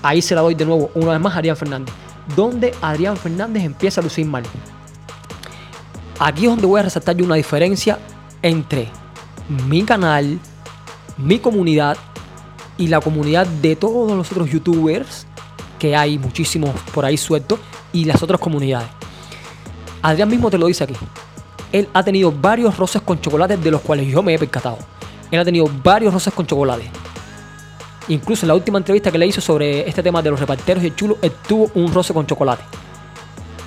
Ahí 0.02 0.22
se 0.22 0.34
la 0.34 0.40
doy 0.40 0.54
de 0.54 0.64
nuevo 0.64 0.90
una 0.94 1.12
vez 1.12 1.20
más 1.20 1.34
a 1.34 1.38
Adrián 1.38 1.56
Fernández. 1.56 1.94
Donde 2.34 2.72
Adrián 2.80 3.16
Fernández 3.16 3.64
empieza 3.64 4.00
a 4.00 4.04
lucir 4.04 4.24
mal. 4.24 4.44
Aquí 6.18 6.44
es 6.44 6.50
donde 6.50 6.66
voy 6.66 6.80
a 6.80 6.84
resaltar 6.84 7.16
yo 7.16 7.24
una 7.24 7.34
diferencia 7.34 7.98
entre 8.42 8.88
mi 9.50 9.82
canal, 9.82 10.38
mi 11.18 11.40
comunidad 11.40 11.96
y 12.78 12.86
la 12.86 13.00
comunidad 13.00 13.46
de 13.46 13.74
todos 13.74 14.16
los 14.16 14.30
otros 14.30 14.48
youtubers 14.48 15.26
que 15.78 15.96
hay 15.96 16.18
muchísimos 16.18 16.70
por 16.94 17.04
ahí 17.04 17.16
sueltos 17.16 17.58
y 17.92 18.04
las 18.04 18.22
otras 18.22 18.40
comunidades. 18.40 18.88
Adrián 20.02 20.28
mismo 20.28 20.50
te 20.50 20.58
lo 20.58 20.66
dice 20.66 20.84
aquí. 20.84 20.94
Él 21.72 21.88
ha 21.92 22.02
tenido 22.02 22.32
varios 22.32 22.76
roces 22.76 23.02
con 23.02 23.20
chocolate 23.20 23.56
de 23.56 23.70
los 23.70 23.80
cuales 23.80 24.06
yo 24.06 24.22
me 24.22 24.34
he 24.34 24.38
percatado. 24.38 24.78
Él 25.30 25.40
ha 25.40 25.44
tenido 25.44 25.68
varios 25.82 26.14
roces 26.14 26.32
con 26.32 26.46
chocolate. 26.46 26.88
Incluso 28.08 28.44
en 28.44 28.48
la 28.48 28.54
última 28.54 28.78
entrevista 28.78 29.10
que 29.10 29.18
le 29.18 29.26
hizo 29.26 29.40
sobre 29.40 29.88
este 29.88 30.02
tema 30.02 30.22
de 30.22 30.30
los 30.30 30.38
reparteros 30.38 30.82
y 30.82 30.86
el 30.86 30.96
chulo, 30.96 31.18
él 31.22 31.32
tuvo 31.46 31.70
un 31.74 31.92
roce 31.92 32.14
con 32.14 32.26
chocolate. 32.26 32.62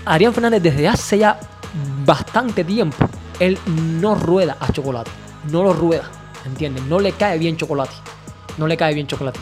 Adrián 0.05 0.33
Fernández 0.33 0.63
desde 0.63 0.87
hace 0.87 1.17
ya 1.17 1.39
bastante 2.05 2.63
tiempo, 2.63 3.05
él 3.39 3.57
no 3.99 4.15
rueda 4.15 4.57
a 4.59 4.71
chocolate 4.71 5.22
no 5.51 5.63
lo 5.63 5.73
rueda, 5.73 6.09
¿entiendes? 6.45 6.83
No 6.85 6.99
le 6.99 7.11
cae 7.13 7.37
bien 7.37 7.57
chocolate. 7.57 7.93
No 8.57 8.67
le 8.67 8.77
cae 8.77 8.93
bien 8.93 9.07
chocolate. 9.07 9.39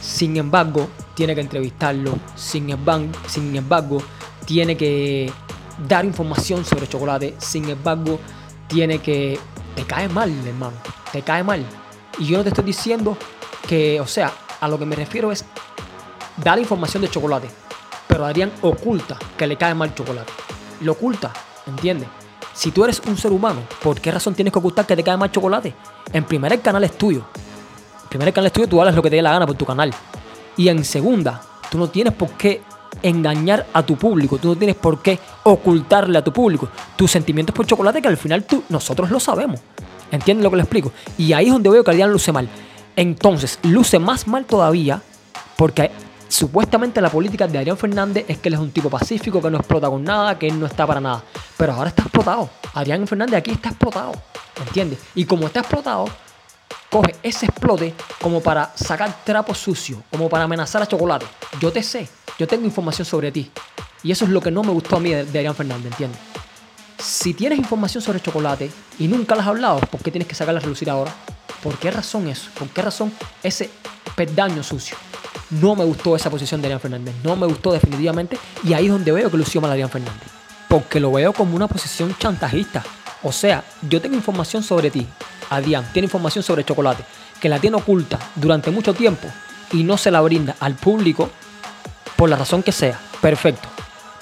Sin 0.00 0.36
embargo, 0.36 0.88
tiene 1.14 1.34
que 1.34 1.40
entrevistarlo. 1.40 2.14
Sin 2.36 2.70
embargo, 2.70 3.08
sin 3.26 3.54
embargo, 3.56 4.02
tiene 4.46 4.76
que 4.76 5.32
dar 5.88 6.04
información 6.04 6.64
sobre 6.64 6.88
chocolate. 6.88 7.34
Sin 7.38 7.68
embargo, 7.68 8.18
tiene 8.68 8.98
que... 9.00 9.38
Te 9.74 9.84
cae 9.84 10.08
mal, 10.08 10.30
hermano. 10.46 10.76
Te 11.10 11.22
cae 11.22 11.42
mal. 11.42 11.64
Y 12.18 12.26
yo 12.26 12.36
no 12.36 12.42
te 12.42 12.50
estoy 12.50 12.64
diciendo 12.64 13.16
que, 13.66 14.00
o 14.00 14.06
sea, 14.06 14.32
a 14.60 14.68
lo 14.68 14.78
que 14.78 14.86
me 14.86 14.96
refiero 14.96 15.32
es 15.32 15.44
dar 16.36 16.58
información 16.58 17.02
de 17.02 17.08
chocolate. 17.08 17.48
Pero 18.06 18.26
Adrián 18.26 18.52
oculta 18.60 19.18
que 19.36 19.46
le 19.46 19.56
cae 19.56 19.74
mal 19.74 19.94
chocolate. 19.94 20.32
Lo 20.82 20.92
oculta, 20.92 21.32
¿entiendes? 21.66 22.08
Si 22.54 22.70
tú 22.70 22.84
eres 22.84 23.00
un 23.06 23.16
ser 23.16 23.32
humano, 23.32 23.60
¿por 23.82 24.00
qué 24.00 24.10
razón 24.10 24.34
tienes 24.34 24.52
que 24.52 24.58
ocultar 24.58 24.86
que 24.86 24.96
te 24.96 25.02
cae 25.02 25.16
mal 25.16 25.30
chocolate? 25.30 25.74
En 26.12 26.24
primer, 26.24 26.52
el 26.52 26.60
canal 26.60 26.84
es 26.84 26.96
tuyo. 26.96 27.24
En 28.02 28.08
primer, 28.08 28.28
el 28.28 28.34
canal 28.34 28.46
es 28.46 28.52
tuyo, 28.52 28.68
tú 28.68 28.80
hablas 28.80 28.94
lo 28.94 29.02
que 29.02 29.10
te 29.10 29.16
dé 29.16 29.22
la 29.22 29.32
gana 29.32 29.46
por 29.46 29.56
tu 29.56 29.64
canal. 29.64 29.92
Y 30.56 30.68
en 30.68 30.84
segunda, 30.84 31.40
tú 31.70 31.78
no 31.78 31.88
tienes 31.88 32.12
por 32.12 32.30
qué 32.32 32.62
engañar 33.02 33.66
a 33.72 33.82
tu 33.82 33.96
público, 33.96 34.38
tú 34.38 34.48
no 34.48 34.56
tienes 34.56 34.76
por 34.76 35.00
qué 35.00 35.18
ocultarle 35.44 36.18
a 36.18 36.22
tu 36.22 36.32
público 36.32 36.68
tus 36.94 37.10
sentimientos 37.10 37.54
por 37.54 37.66
chocolate 37.66 38.02
que 38.02 38.08
al 38.08 38.16
final 38.16 38.44
tú, 38.44 38.62
nosotros 38.68 39.10
lo 39.10 39.18
sabemos. 39.18 39.60
¿Entiendes 40.10 40.44
lo 40.44 40.50
que 40.50 40.56
le 40.56 40.62
explico? 40.62 40.92
Y 41.16 41.32
ahí 41.32 41.46
es 41.46 41.52
donde 41.52 41.70
veo 41.70 41.82
que 41.82 41.90
Adrián 41.90 42.12
luce 42.12 42.32
mal. 42.32 42.48
Entonces, 42.96 43.58
luce 43.62 43.98
más 43.98 44.28
mal 44.28 44.44
todavía 44.44 45.00
porque 45.56 45.90
supuestamente 46.32 47.00
la 47.02 47.10
política 47.10 47.46
de 47.46 47.58
Adrián 47.58 47.76
Fernández 47.76 48.24
es 48.26 48.38
que 48.38 48.48
él 48.48 48.54
es 48.54 48.60
un 48.60 48.70
tipo 48.70 48.88
pacífico, 48.88 49.42
que 49.42 49.50
no 49.50 49.58
explota 49.58 49.88
con 49.90 50.02
nada, 50.02 50.38
que 50.38 50.48
él 50.48 50.58
no 50.58 50.66
está 50.66 50.86
para 50.86 51.00
nada. 51.00 51.22
Pero 51.58 51.74
ahora 51.74 51.90
está 51.90 52.02
explotado. 52.02 52.48
Adrián 52.74 53.06
Fernández 53.06 53.36
aquí 53.36 53.50
está 53.50 53.68
explotado. 53.68 54.12
¿Entiendes? 54.66 54.98
Y 55.14 55.26
como 55.26 55.46
está 55.46 55.60
explotado, 55.60 56.06
coge 56.90 57.14
ese 57.22 57.46
explote 57.46 57.94
como 58.20 58.40
para 58.40 58.72
sacar 58.74 59.14
trapo 59.24 59.54
sucio, 59.54 60.02
como 60.10 60.30
para 60.30 60.44
amenazar 60.44 60.80
a 60.82 60.86
Chocolate. 60.86 61.26
Yo 61.60 61.70
te 61.70 61.82
sé, 61.82 62.08
yo 62.38 62.48
tengo 62.48 62.64
información 62.64 63.04
sobre 63.04 63.30
ti. 63.30 63.50
Y 64.02 64.10
eso 64.10 64.24
es 64.24 64.30
lo 64.30 64.40
que 64.40 64.50
no 64.50 64.62
me 64.62 64.72
gustó 64.72 64.96
a 64.96 65.00
mí 65.00 65.10
de, 65.10 65.20
Adrián 65.20 65.54
Fernández, 65.54 65.92
¿entiendes? 65.92 66.18
Si 66.98 67.34
tienes 67.34 67.58
información 67.58 68.02
sobre 68.02 68.20
chocolate 68.20 68.70
y 68.98 69.06
nunca 69.06 69.34
la 69.34 69.42
has 69.42 69.48
hablado, 69.48 69.80
¿por 69.80 70.00
qué 70.00 70.10
tienes 70.10 70.28
que 70.28 70.34
sacarla 70.34 70.60
a 70.60 70.62
relucir 70.62 70.88
ahora? 70.88 71.12
¿Por 71.62 71.76
qué 71.78 71.90
razón 71.90 72.28
eso? 72.28 72.48
¿Por 72.58 72.68
qué 72.68 72.80
razón 72.80 73.12
ese 73.42 73.70
pedaño 74.16 74.62
sucio? 74.62 74.96
No 75.60 75.76
me 75.76 75.84
gustó 75.84 76.16
esa 76.16 76.30
posición 76.30 76.60
de 76.60 76.66
Adrián 76.66 76.80
Fernández. 76.80 77.14
No 77.22 77.36
me 77.36 77.46
gustó 77.46 77.72
definitivamente. 77.72 78.38
Y 78.64 78.72
ahí 78.72 78.86
es 78.86 78.92
donde 78.92 79.12
veo 79.12 79.30
que 79.30 79.36
lució 79.36 79.60
mal 79.60 79.70
Adrián 79.70 79.90
Fernández. 79.90 80.28
Porque 80.68 80.98
lo 80.98 81.12
veo 81.12 81.32
como 81.32 81.54
una 81.54 81.68
posición 81.68 82.16
chantajista. 82.18 82.82
O 83.22 83.32
sea, 83.32 83.62
yo 83.82 84.00
tengo 84.00 84.16
información 84.16 84.62
sobre 84.62 84.90
ti. 84.90 85.06
Adrián 85.50 85.86
tiene 85.92 86.06
información 86.06 86.42
sobre 86.42 86.64
chocolate. 86.64 87.04
Que 87.40 87.48
la 87.48 87.58
tiene 87.58 87.76
oculta 87.76 88.18
durante 88.34 88.70
mucho 88.70 88.94
tiempo. 88.94 89.28
Y 89.72 89.84
no 89.84 89.98
se 89.98 90.10
la 90.10 90.22
brinda 90.22 90.56
al 90.58 90.74
público. 90.74 91.30
Por 92.16 92.30
la 92.30 92.36
razón 92.36 92.62
que 92.62 92.72
sea. 92.72 92.98
Perfecto. 93.20 93.68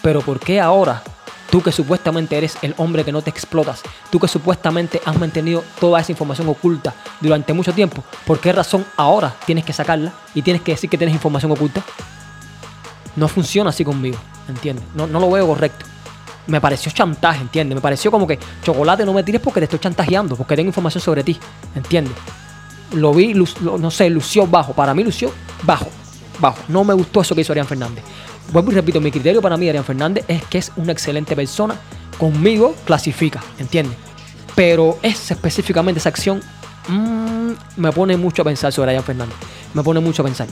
Pero 0.02 0.22
¿por 0.22 0.40
qué 0.40 0.60
ahora 0.60 1.02
Tú 1.50 1.62
que 1.62 1.72
supuestamente 1.72 2.38
eres 2.38 2.56
el 2.62 2.74
hombre 2.78 3.04
que 3.04 3.10
no 3.10 3.22
te 3.22 3.30
explotas. 3.30 3.82
Tú 4.10 4.20
que 4.20 4.28
supuestamente 4.28 5.00
has 5.04 5.18
mantenido 5.18 5.64
toda 5.80 6.00
esa 6.00 6.12
información 6.12 6.48
oculta 6.48 6.94
durante 7.20 7.52
mucho 7.52 7.72
tiempo. 7.72 8.04
¿Por 8.24 8.38
qué 8.38 8.52
razón 8.52 8.86
ahora 8.96 9.34
tienes 9.46 9.64
que 9.64 9.72
sacarla 9.72 10.12
y 10.32 10.42
tienes 10.42 10.62
que 10.62 10.72
decir 10.72 10.88
que 10.88 10.96
tienes 10.96 11.14
información 11.14 11.50
oculta? 11.50 11.82
No 13.16 13.26
funciona 13.26 13.70
así 13.70 13.84
conmigo, 13.84 14.16
¿entiendes? 14.48 14.84
No, 14.94 15.08
no 15.08 15.18
lo 15.18 15.28
veo 15.28 15.46
correcto. 15.48 15.86
Me 16.46 16.60
pareció 16.60 16.92
chantaje, 16.92 17.40
¿entiendes? 17.40 17.74
Me 17.74 17.80
pareció 17.80 18.12
como 18.12 18.26
que 18.26 18.38
chocolate 18.62 19.04
no 19.04 19.12
me 19.12 19.24
tires 19.24 19.40
porque 19.40 19.60
te 19.60 19.64
estoy 19.64 19.80
chantajeando, 19.80 20.36
porque 20.36 20.54
tengo 20.54 20.68
información 20.68 21.02
sobre 21.02 21.24
ti, 21.24 21.36
¿entiendes? 21.74 22.14
Lo 22.92 23.12
vi, 23.12 23.34
no 23.34 23.90
sé, 23.90 24.08
lució 24.08 24.46
bajo. 24.46 24.72
Para 24.72 24.94
mí 24.94 25.02
lució 25.02 25.32
bajo, 25.64 25.88
bajo. 26.38 26.58
No 26.68 26.84
me 26.84 26.94
gustó 26.94 27.20
eso 27.20 27.34
que 27.34 27.40
hizo 27.40 27.52
Arián 27.52 27.66
Fernández 27.66 28.04
vuelvo 28.52 28.72
y 28.72 28.74
repito, 28.74 29.00
mi 29.00 29.10
criterio 29.10 29.40
para 29.40 29.56
mí, 29.56 29.68
Arián 29.68 29.84
Fernández, 29.84 30.24
es 30.28 30.42
que 30.44 30.58
es 30.58 30.72
una 30.76 30.92
excelente 30.92 31.34
persona. 31.36 31.74
Conmigo 32.18 32.74
clasifica, 32.84 33.42
¿entiendes? 33.58 33.96
Pero 34.54 34.98
es 35.02 35.30
específicamente 35.30 36.00
esa 36.00 36.10
acción 36.10 36.40
mm, 36.88 37.52
me 37.76 37.92
pone 37.92 38.16
mucho 38.16 38.42
a 38.42 38.44
pensar 38.44 38.72
sobre 38.72 38.90
Arián 38.90 39.04
Fernández. 39.04 39.36
Me 39.74 39.82
pone 39.82 40.00
mucho 40.00 40.22
a 40.22 40.24
pensar. 40.24 40.48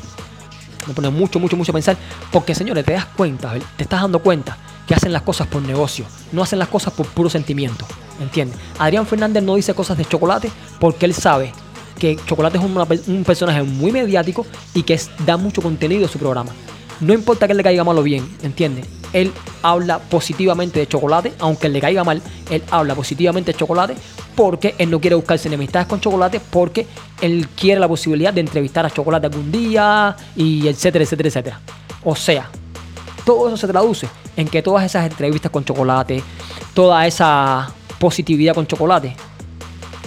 Me 0.87 0.95
pone 0.95 1.11
mucho, 1.11 1.39
mucho, 1.39 1.57
mucho 1.57 1.73
a 1.73 1.75
pensar. 1.75 1.97
Porque, 2.33 2.55
señores, 2.55 2.85
te 2.85 2.93
das 2.93 3.07
cuenta, 3.07 3.53
te 3.77 3.83
estás 3.83 4.01
dando 4.01 4.21
cuenta 4.21 4.57
que 4.87 4.95
hacen 4.95 5.13
las 5.13 5.23
cosas 5.23 5.47
por 5.47 5.61
negocio. 5.61 6.07
No 6.33 6.43
hacen 6.43 6.59
las 6.59 6.69
cosas 6.69 6.95
por 6.95 7.07
puro 7.07 7.29
sentimiento. 7.29 7.87
¿Entiendes? 8.21 8.59
Adrián 8.79 9.07
Fernández 9.07 9.43
no 9.43 9.55
dice 9.55 9.75
cosas 9.75 9.99
de 9.99 10.05
chocolate 10.05 10.51
porque 10.81 11.05
él 11.05 11.15
sabe 11.15 11.53
que 11.99 12.17
Chocolate 12.27 12.59
es 12.59 13.09
un 13.09 13.25
personaje 13.25 13.63
muy 13.63 13.93
mediático 13.93 14.47
y 14.73 14.85
que 14.85 14.99
da 15.27 15.37
mucho 15.37 15.61
contenido 15.61 16.07
a 16.07 16.09
su 16.09 16.19
programa. 16.19 16.53
No 17.01 17.13
importa 17.13 17.47
que 17.47 17.55
le 17.55 17.63
caiga 17.63 17.85
mal 17.85 17.99
o 17.99 18.03
bien, 18.03 18.29
¿entiendes? 18.43 18.87
Él 19.13 19.33
habla 19.63 19.99
positivamente 19.99 20.81
de 20.81 20.87
chocolate, 20.87 21.33
aunque 21.39 21.69
le 21.69 21.81
caiga 21.81 22.05
mal, 22.05 22.21
él 22.51 22.63
habla 22.71 22.95
positivamente 22.95 23.53
de 23.53 23.59
chocolate 23.59 23.95
porque 24.35 24.75
él 24.79 24.89
no 24.91 25.01
quiere 25.01 25.17
buscarse 25.17 25.49
enemistades 25.49 25.89
con 25.89 26.01
chocolate, 26.01 26.41
porque 26.41 26.87
él 27.21 27.49
quiere 27.57 27.81
la 27.81 27.89
posibilidad 27.89 28.33
de 28.33 28.41
entrevistar 28.41 28.87
a 28.87 28.91
chocolate 28.91 29.27
algún 29.27 29.51
día 29.51 30.15
y 30.37 30.69
etcétera, 30.69 31.03
etcétera, 31.03 31.29
etcétera. 31.29 31.61
O 32.05 32.15
sea, 32.15 32.49
todo 33.25 33.49
eso 33.49 33.57
se 33.57 33.67
traduce 33.67 34.09
en 34.37 34.47
que 34.47 34.63
todas 34.63 34.85
esas 34.85 35.11
entrevistas 35.11 35.51
con 35.51 35.65
chocolate, 35.65 36.23
toda 36.73 37.05
esa 37.05 37.69
positividad 37.99 38.55
con 38.55 38.69
chocolate, 38.69 39.17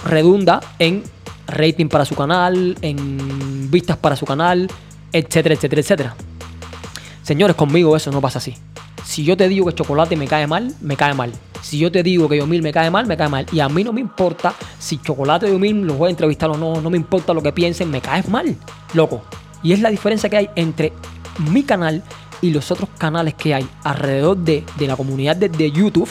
redunda 0.06 0.60
en 0.78 1.02
rating 1.46 1.88
para 1.88 2.06
su 2.06 2.14
canal, 2.14 2.76
en 2.80 3.70
vistas 3.70 3.98
para 3.98 4.16
su 4.16 4.24
canal, 4.24 4.66
etcétera, 5.12 5.54
etcétera, 5.54 5.80
etcétera. 5.82 6.16
Señores, 7.22 7.54
conmigo 7.54 7.96
eso 7.96 8.10
no 8.10 8.20
pasa 8.20 8.38
así. 8.38 8.54
Si 9.04 9.24
yo 9.24 9.36
te 9.36 9.48
digo 9.48 9.66
que 9.66 9.74
chocolate 9.74 10.16
me 10.16 10.26
cae 10.26 10.46
mal, 10.46 10.74
me 10.80 10.96
cae 10.96 11.14
mal. 11.14 11.32
Si 11.62 11.78
yo 11.78 11.92
te 11.92 12.02
digo 12.02 12.28
que 12.28 12.38
Yomil 12.38 12.62
me 12.62 12.72
cae 12.72 12.90
mal, 12.90 13.06
me 13.06 13.16
cae 13.16 13.28
mal. 13.28 13.46
Y 13.52 13.60
a 13.60 13.68
mí 13.68 13.84
no 13.84 13.92
me 13.92 14.00
importa 14.00 14.54
si 14.78 14.98
chocolate 14.98 15.46
o 15.46 15.52
Yomil 15.52 15.82
los 15.82 15.96
voy 15.96 16.08
a 16.08 16.10
entrevistar 16.10 16.50
o 16.50 16.56
no, 16.56 16.80
no 16.80 16.90
me 16.90 16.96
importa 16.96 17.32
lo 17.32 17.42
que 17.42 17.52
piensen, 17.52 17.90
me 17.90 18.00
caes 18.00 18.28
mal, 18.28 18.56
loco. 18.94 19.22
Y 19.62 19.72
es 19.72 19.80
la 19.80 19.90
diferencia 19.90 20.28
que 20.28 20.36
hay 20.36 20.50
entre 20.56 20.92
mi 21.50 21.62
canal 21.62 22.02
y 22.40 22.50
los 22.50 22.70
otros 22.72 22.88
canales 22.98 23.34
que 23.34 23.54
hay 23.54 23.66
alrededor 23.84 24.36
de, 24.38 24.64
la 24.80 24.96
comunidad 24.96 25.36
de, 25.36 25.70
YouTube. 25.70 26.08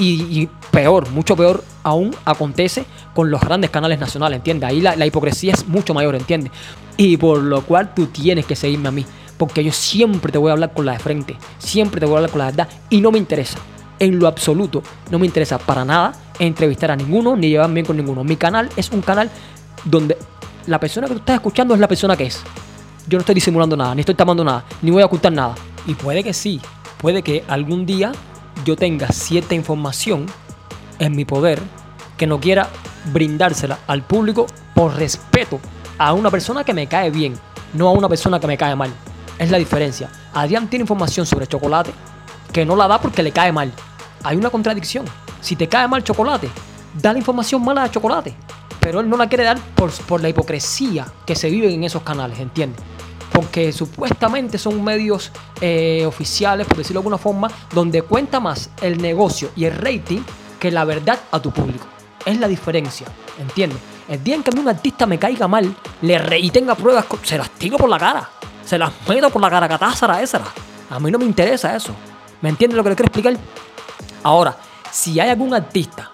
Y, 0.00 0.48
peor, 0.70 1.10
mucho 1.10 1.34
peor 1.34 1.64
aún 1.82 2.14
acontece 2.24 2.84
con 3.14 3.32
los 3.32 3.40
grandes 3.40 3.70
canales 3.70 3.98
nacionales, 3.98 4.36
¿entiendes? 4.36 4.70
Ahí 4.70 4.80
la, 4.80 4.94
la 4.94 5.06
hipocresía 5.06 5.54
es 5.54 5.66
mucho 5.66 5.92
mayor, 5.92 6.14
¿entiendes? 6.14 6.52
Y 6.96 7.16
por 7.16 7.38
lo 7.38 7.62
cual 7.62 7.94
tú 7.94 8.06
tienes 8.06 8.46
que 8.46 8.54
seguirme 8.54 8.88
a 8.88 8.92
mí 8.92 9.04
porque 9.38 9.64
yo 9.64 9.72
siempre 9.72 10.30
te 10.30 10.38
voy 10.38 10.50
a 10.50 10.52
hablar 10.52 10.74
con 10.74 10.84
la 10.84 10.92
de 10.92 10.98
frente, 10.98 11.36
siempre 11.58 12.00
te 12.00 12.06
voy 12.06 12.16
a 12.16 12.18
hablar 12.18 12.30
con 12.30 12.40
la 12.40 12.46
verdad 12.46 12.68
y 12.90 13.00
no 13.00 13.10
me 13.10 13.18
interesa, 13.18 13.58
en 13.98 14.18
lo 14.18 14.26
absoluto, 14.26 14.82
no 15.10 15.18
me 15.18 15.26
interesa 15.26 15.58
para 15.58 15.84
nada 15.84 16.12
entrevistar 16.38 16.90
a 16.90 16.96
ninguno 16.96 17.36
ni 17.36 17.48
llevarme 17.48 17.74
bien 17.74 17.86
con 17.86 17.96
ninguno. 17.96 18.24
Mi 18.24 18.36
canal 18.36 18.68
es 18.76 18.90
un 18.90 19.00
canal 19.00 19.30
donde 19.84 20.16
la 20.66 20.78
persona 20.78 21.06
que 21.06 21.14
tú 21.14 21.20
estás 21.20 21.36
escuchando 21.36 21.74
es 21.74 21.80
la 21.80 21.88
persona 21.88 22.16
que 22.16 22.26
es. 22.26 22.42
Yo 23.08 23.16
no 23.16 23.20
estoy 23.20 23.34
disimulando 23.34 23.76
nada, 23.76 23.94
ni 23.94 24.00
estoy 24.00 24.14
tomando 24.14 24.44
nada, 24.44 24.64
ni 24.82 24.90
voy 24.90 25.02
a 25.02 25.06
ocultar 25.06 25.32
nada. 25.32 25.54
Y 25.86 25.94
puede 25.94 26.22
que 26.22 26.32
sí, 26.32 26.60
puede 26.98 27.22
que 27.22 27.44
algún 27.48 27.86
día 27.86 28.12
yo 28.64 28.76
tenga 28.76 29.08
cierta 29.08 29.54
información 29.54 30.26
en 30.98 31.16
mi 31.16 31.24
poder 31.24 31.60
que 32.16 32.26
no 32.26 32.40
quiera 32.40 32.68
brindársela 33.12 33.78
al 33.86 34.02
público 34.02 34.46
por 34.74 34.94
respeto 34.94 35.60
a 35.96 36.12
una 36.12 36.30
persona 36.30 36.64
que 36.64 36.74
me 36.74 36.86
cae 36.86 37.10
bien, 37.10 37.34
no 37.72 37.88
a 37.88 37.92
una 37.92 38.08
persona 38.08 38.38
que 38.38 38.46
me 38.46 38.58
cae 38.58 38.76
mal. 38.76 38.90
Es 39.38 39.50
la 39.50 39.58
diferencia. 39.58 40.10
Adrián 40.34 40.68
tiene 40.68 40.82
información 40.82 41.24
sobre 41.24 41.46
chocolate 41.46 41.92
que 42.52 42.66
no 42.66 42.74
la 42.74 42.88
da 42.88 43.00
porque 43.00 43.22
le 43.22 43.30
cae 43.30 43.52
mal. 43.52 43.72
Hay 44.24 44.36
una 44.36 44.50
contradicción. 44.50 45.04
Si 45.40 45.54
te 45.54 45.68
cae 45.68 45.86
mal 45.86 46.02
chocolate, 46.02 46.50
da 47.00 47.12
la 47.12 47.18
información 47.18 47.62
mala 47.64 47.84
de 47.84 47.90
chocolate. 47.90 48.34
Pero 48.80 49.00
él 49.00 49.08
no 49.08 49.16
la 49.16 49.28
quiere 49.28 49.44
dar 49.44 49.58
por, 49.76 49.92
por 49.92 50.20
la 50.20 50.28
hipocresía 50.28 51.06
que 51.24 51.36
se 51.36 51.50
vive 51.50 51.72
en 51.72 51.84
esos 51.84 52.02
canales, 52.02 52.40
¿entiendes? 52.40 52.82
Porque 53.32 53.72
supuestamente 53.72 54.58
son 54.58 54.82
medios 54.82 55.30
eh, 55.60 56.04
oficiales, 56.06 56.66
por 56.66 56.78
decirlo 56.78 57.00
de 57.00 57.04
alguna 57.04 57.18
forma, 57.18 57.48
donde 57.72 58.02
cuenta 58.02 58.40
más 58.40 58.70
el 58.80 59.00
negocio 59.00 59.50
y 59.54 59.66
el 59.66 59.76
rating 59.76 60.22
que 60.58 60.72
la 60.72 60.84
verdad 60.84 61.20
a 61.30 61.40
tu 61.40 61.52
público. 61.52 61.86
Es 62.24 62.40
la 62.40 62.48
diferencia, 62.48 63.06
¿entiendes? 63.38 63.78
El 64.08 64.24
día 64.24 64.34
en 64.34 64.42
que 64.42 64.50
a 64.50 64.54
mí 64.54 64.60
un 64.60 64.68
artista 64.68 65.06
me 65.06 65.18
caiga 65.18 65.46
mal 65.46 65.72
le 66.02 66.18
re 66.18 66.40
y 66.40 66.50
tenga 66.50 66.74
pruebas, 66.74 67.04
se 67.22 67.38
las 67.38 67.50
por 67.50 67.88
la 67.88 67.98
cara 67.98 68.28
se 68.68 68.76
las 68.76 68.92
meto 69.08 69.30
por 69.30 69.40
la 69.40 69.48
caracatázara 69.48 70.20
esa. 70.20 70.42
A 70.90 71.00
mí 71.00 71.10
no 71.10 71.18
me 71.18 71.24
interesa 71.24 71.74
eso. 71.74 71.94
¿Me 72.42 72.50
entiendes 72.50 72.76
lo 72.76 72.82
que 72.82 72.90
le 72.90 72.96
quiero 72.96 73.06
explicar? 73.06 73.34
Ahora, 74.22 74.54
si 74.90 75.18
hay 75.18 75.30
algún 75.30 75.54
artista 75.54 76.10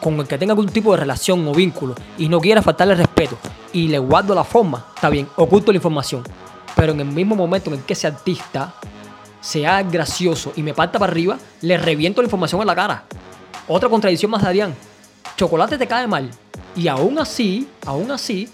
con 0.00 0.18
el 0.18 0.26
que 0.26 0.36
tenga 0.36 0.54
algún 0.54 0.68
tipo 0.68 0.90
de 0.90 0.98
relación 0.98 1.46
o 1.46 1.54
vínculo 1.54 1.94
y 2.18 2.28
no 2.28 2.40
quiera 2.40 2.62
faltarle 2.62 2.96
respeto 2.96 3.38
y 3.72 3.86
le 3.86 3.98
guardo 4.00 4.34
la 4.34 4.42
forma, 4.42 4.86
está 4.92 5.08
bien, 5.08 5.28
oculto 5.36 5.70
la 5.70 5.76
información. 5.76 6.24
Pero 6.74 6.90
en 6.90 6.98
el 6.98 7.06
mismo 7.06 7.36
momento 7.36 7.70
en 7.70 7.76
el 7.76 7.84
que 7.84 7.92
ese 7.92 8.08
artista 8.08 8.74
sea 9.40 9.80
gracioso 9.84 10.52
y 10.56 10.64
me 10.64 10.74
parta 10.74 10.98
para 10.98 11.12
arriba, 11.12 11.38
le 11.60 11.78
reviento 11.78 12.22
la 12.22 12.26
información 12.26 12.60
en 12.60 12.66
la 12.66 12.74
cara. 12.74 13.04
Otra 13.68 13.88
contradicción 13.88 14.32
más 14.32 14.42
de 14.42 14.48
Adrián. 14.48 14.74
Chocolate 15.36 15.78
te 15.78 15.86
cae 15.86 16.08
mal. 16.08 16.28
Y 16.74 16.88
aún 16.88 17.20
así, 17.20 17.68
aún 17.86 18.10
así, 18.10 18.48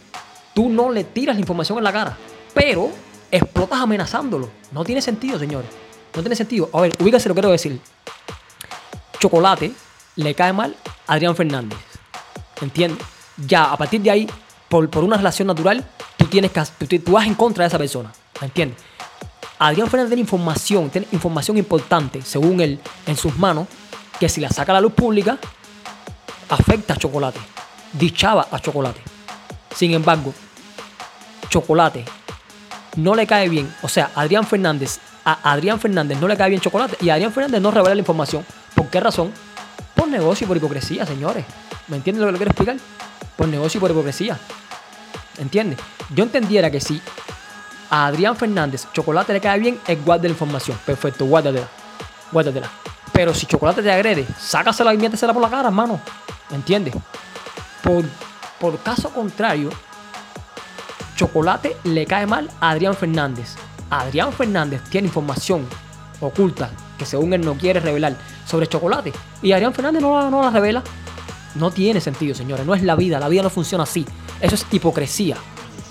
tú 0.53 0.69
no 0.69 0.91
le 0.91 1.05
tiras 1.05 1.37
la 1.37 1.41
información 1.41 1.79
en 1.79 1.85
la 1.85 1.93
cara. 1.93 2.19
Pero 2.53 2.91
explotas 3.31 3.81
amenazándolo. 3.81 4.51
No 4.73 4.85
tiene 4.85 5.01
sentido, 5.03 5.39
señores. 5.39 5.71
No 6.15 6.23
tiene 6.23 6.37
sentido. 6.37 6.69
A 6.73 6.81
ver, 6.81 6.93
ubícase 6.99 7.29
lo 7.29 7.35
que 7.35 7.41
quiero 7.41 7.53
decir. 7.53 7.81
Chocolate 9.19 9.73
le 10.17 10.35
cae 10.35 10.53
mal 10.53 10.77
a 11.07 11.15
Adrián 11.15 11.37
Fernández. 11.37 11.79
¿Entiendes? 12.61 13.07
Ya, 13.37 13.73
a 13.73 13.77
partir 13.77 14.01
de 14.01 14.11
ahí, 14.11 14.29
por, 14.69 14.89
una 14.99 15.17
relación 15.17 15.49
natural, 15.49 15.85
tú 16.17 16.27
tienes 16.27 16.51
que 16.51 16.99
tú, 16.99 17.13
vas 17.13 17.27
en 17.27 17.35
contra 17.35 17.65
de 17.65 17.69
esa 17.69 17.79
persona. 17.79 18.13
¿Me 18.41 18.47
entiendes? 18.47 18.79
Adrián 19.59 19.89
Fernández 19.89 20.11
tiene 20.11 20.23
información, 20.23 20.91
tiene 20.91 21.07
información 21.13 21.59
importante, 21.59 22.23
según 22.23 22.61
él, 22.61 22.81
en 23.07 23.17
sus 23.17 23.37
manos, 23.37 23.69
que 24.19 24.29
si 24.29 24.41
la 24.41 24.49
saca 24.49 24.73
a 24.73 24.75
la 24.75 24.81
luz 24.81 24.93
pública, 24.93 25.39
afecta 26.49 26.95
a 26.95 26.97
Chocolate. 26.97 27.41
Dichaba 27.93 28.49
a 28.51 28.59
Chocolate. 28.59 29.01
Sin 29.75 29.93
embargo, 29.93 30.33
Chocolate 31.49 32.05
no 32.97 33.15
le 33.15 33.27
cae 33.27 33.49
bien, 33.49 33.73
o 33.83 33.89
sea, 33.89 34.11
Adrián 34.15 34.47
Fernández, 34.47 34.99
a 35.25 35.53
Adrián 35.53 35.79
Fernández 35.81 36.19
no 36.19 36.29
le 36.29 36.37
cae 36.37 36.51
bien 36.51 36.61
chocolate 36.61 36.97
y 37.01 37.11
Adrián 37.11 37.33
Fernández 37.33 37.61
no 37.61 37.71
revela 37.71 37.95
la 37.95 38.01
información. 38.01 38.45
¿Por 38.75 38.87
qué 38.89 39.01
razón? 39.01 39.33
Por 39.95 40.09
negocio 40.09 40.45
y 40.45 40.49
por 40.49 40.57
hipocresía, 40.57 41.07
señores. 41.07 41.45
¿Me 41.89 41.97
entienden 41.97 42.23
lo 42.23 42.29
que 42.29 42.33
le 42.33 42.39
quiero 42.39 42.51
explicar? 42.51 42.77
Por 43.37 43.49
negocio 43.49 43.79
y 43.79 43.81
por 43.81 43.91
hipocresía. 43.91 44.39
¿Entiendes? 45.39 45.79
Yo 46.15 46.25
entendiera 46.25 46.71
que 46.71 46.81
si 46.81 47.01
a 47.91 48.07
Adrián 48.07 48.37
Fernández 48.37 48.87
chocolate 48.93 49.33
le 49.33 49.41
cae 49.41 49.59
bien, 49.59 49.79
es 49.87 50.05
guarda 50.05 50.25
la 50.25 50.31
información. 50.31 50.79
Perfecto, 50.85 51.27
guárdatela. 51.27 51.69
Guárdatela. 52.33 52.71
Pero 53.13 53.35
si 53.35 53.47
chocolate 53.47 53.83
te 53.83 53.91
agrede, 53.91 54.27
sácasela 54.39 54.95
y 54.95 54.99
métesela 54.99 55.33
por 55.33 55.43
la 55.43 55.51
cara, 55.51 55.69
hermano. 55.69 56.01
¿Me 56.51 56.57
entiendes? 56.57 56.95
Por, 57.83 58.05
por 58.59 58.79
caso 58.83 59.11
contrario, 59.11 59.71
Chocolate 61.21 61.77
le 61.85 62.07
cae 62.07 62.25
mal 62.27 62.49
a 62.61 62.71
Adrián 62.71 62.95
Fernández. 62.95 63.55
Adrián 63.91 64.33
Fernández 64.33 64.81
tiene 64.89 65.09
información 65.09 65.67
oculta 66.19 66.71
que 66.97 67.05
según 67.05 67.35
él 67.35 67.43
no 67.43 67.59
quiere 67.59 67.79
revelar 67.79 68.17
sobre 68.47 68.67
chocolate. 68.67 69.13
Y 69.43 69.53
Adrián 69.53 69.75
Fernández 69.75 70.01
no, 70.01 70.19
la- 70.19 70.31
no 70.31 70.41
la 70.41 70.49
revela. 70.49 70.83
No 71.57 71.71
tiene 71.71 72.01
sentido, 72.01 72.35
señores. 72.35 72.65
No 72.65 72.75
es 72.75 72.83
la 72.83 72.97
vida. 72.97 73.21
La 73.21 73.29
vida 73.29 73.43
no 73.43 73.51
funciona 73.51 73.85
así. 73.85 74.07
Eso 74.41 74.55
es 74.55 74.67
hipocresía. 74.73 75.37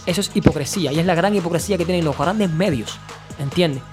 Eso 0.08 0.22
es 0.22 0.32
hipocresía. 0.34 0.92
Y 0.92 0.98
es 1.00 1.06
la 1.06 1.14
gran 1.14 1.36
hipocresía 1.36 1.78
que 1.78 1.86
tienen 1.86 2.06
los 2.06 2.18
grandes 2.18 2.50
medios. 2.50 2.98
¿Entiendes? 3.38 3.84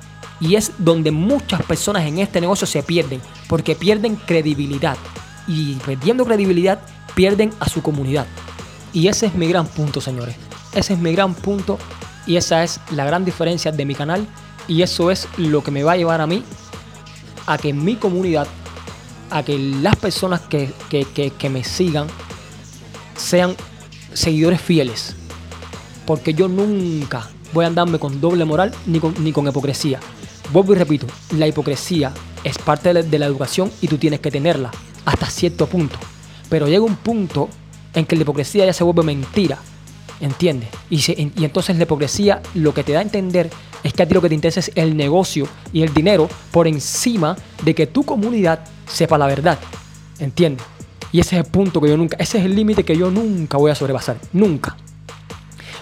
Y 0.41 0.55
es 0.55 0.73
donde 0.79 1.11
muchas 1.11 1.63
personas 1.65 2.05
en 2.07 2.19
este 2.19 2.41
negocio 2.41 2.67
se 2.67 2.83
pierden. 2.83 3.21
Porque 3.47 3.75
pierden 3.77 4.17
credibilidad. 4.17 4.97
Y 5.47 5.75
perdiendo 5.85 6.25
credibilidad, 6.25 6.79
pierden 7.15 7.53
a 7.61 7.69
su 7.69 7.83
comunidad. 7.83 8.25
Y 8.95 9.09
ese 9.09 9.27
es 9.27 9.35
mi 9.35 9.47
gran 9.49 9.67
punto, 9.67 10.01
señores. 10.01 10.37
Ese 10.77 10.93
es 10.93 10.99
mi 11.01 11.11
gran 11.13 11.35
punto. 11.35 11.79
Y 12.27 12.37
esa 12.37 12.63
es 12.63 12.79
la 12.93 13.05
gran 13.05 13.25
diferencia 13.25 13.73
de 13.73 13.85
mi 13.85 13.95
canal. 13.97 14.27
Y 14.69 14.83
eso 14.83 15.11
es 15.11 15.27
lo 15.37 15.63
que 15.65 15.71
me 15.73 15.83
va 15.83 15.93
a 15.93 15.97
llevar 15.97 16.21
a 16.21 16.27
mí 16.27 16.45
a 17.47 17.57
que 17.59 17.73
mi 17.73 17.95
comunidad, 17.97 18.47
a 19.31 19.43
que 19.45 19.57
las 19.59 19.95
personas 19.97 20.41
que, 20.43 20.73
que- 20.91 21.05
que- 21.31 21.49
me 21.51 21.63
sigan 21.65 22.07
sean 23.17 23.55
seguidores 24.13 24.61
fieles. 24.61 25.15
Porque 26.05 26.35
yo 26.35 26.49
nunca 26.49 27.29
voy 27.53 27.65
a 27.65 27.69
andarme 27.69 27.99
con 27.99 28.21
doble 28.21 28.45
moral 28.45 28.73
ni 28.87 28.99
con, 28.99 29.15
ni 29.23 29.33
con 29.33 29.47
hipocresía. 29.47 30.01
Vuelvo 30.53 30.73
y 30.75 30.77
repito, 30.77 31.07
la 31.37 31.47
hipocresía 31.47 32.13
es 32.45 32.59
parte 32.59 32.89
de 32.91 32.95
la, 32.95 33.03
de 33.03 33.19
la 33.19 33.27
educación 33.27 33.71
y 33.81 33.89
tú 33.89 33.99
tienes 33.99 34.21
que 34.21 34.31
tenerla 34.31 34.71
hasta 35.05 35.27
cierto 35.31 35.67
punto. 35.67 35.97
Pero 36.49 36.67
llega 36.67 36.83
un 36.85 36.97
punto 36.97 37.49
en 37.95 38.05
que 38.07 38.17
la 38.17 38.23
hipocresía 38.23 38.67
ya 38.67 38.73
se 38.73 38.85
vuelve 38.85 39.03
mentira. 39.03 39.59
¿Entiendes? 40.21 40.69
Y, 40.89 41.03
entonces 41.45 41.77
la 41.77 41.83
hipocresía 41.83 42.41
lo 42.55 42.73
que 42.73 42.83
te 42.83 42.93
da 42.93 43.01
a 43.01 43.03
entender 43.03 43.51
es 43.83 43.93
que 43.93 44.03
a 44.03 44.09
ti 44.09 44.15
lo 44.15 44.23
que 44.23 44.29
te 44.29 44.35
interesa 44.35 44.61
es 44.61 44.73
el 44.75 44.97
negocio 44.97 45.47
y 45.73 45.83
el 45.83 45.93
dinero 45.93 46.29
por 46.51 46.67
encima 46.67 47.37
de 47.63 47.75
que 47.75 47.87
tu 47.87 48.05
comunidad 48.05 48.61
sepa 48.87 49.19
la 49.19 49.27
verdad. 49.27 49.59
¿Entiendes? 50.19 50.67
Y 51.13 51.21
ese 51.21 51.39
es 51.39 51.45
el 51.45 51.51
punto 51.51 51.81
que 51.81 51.89
yo 51.89 51.97
nunca, 51.97 52.17
ese 52.19 52.39
es 52.39 52.45
el 52.45 52.55
límite 52.55 52.85
que 52.85 52.97
yo 52.97 53.11
nunca 53.11 53.59
voy 53.59 53.71
a 53.71 53.75
sobrepasar. 53.75 54.17
Nunca. 54.33 54.77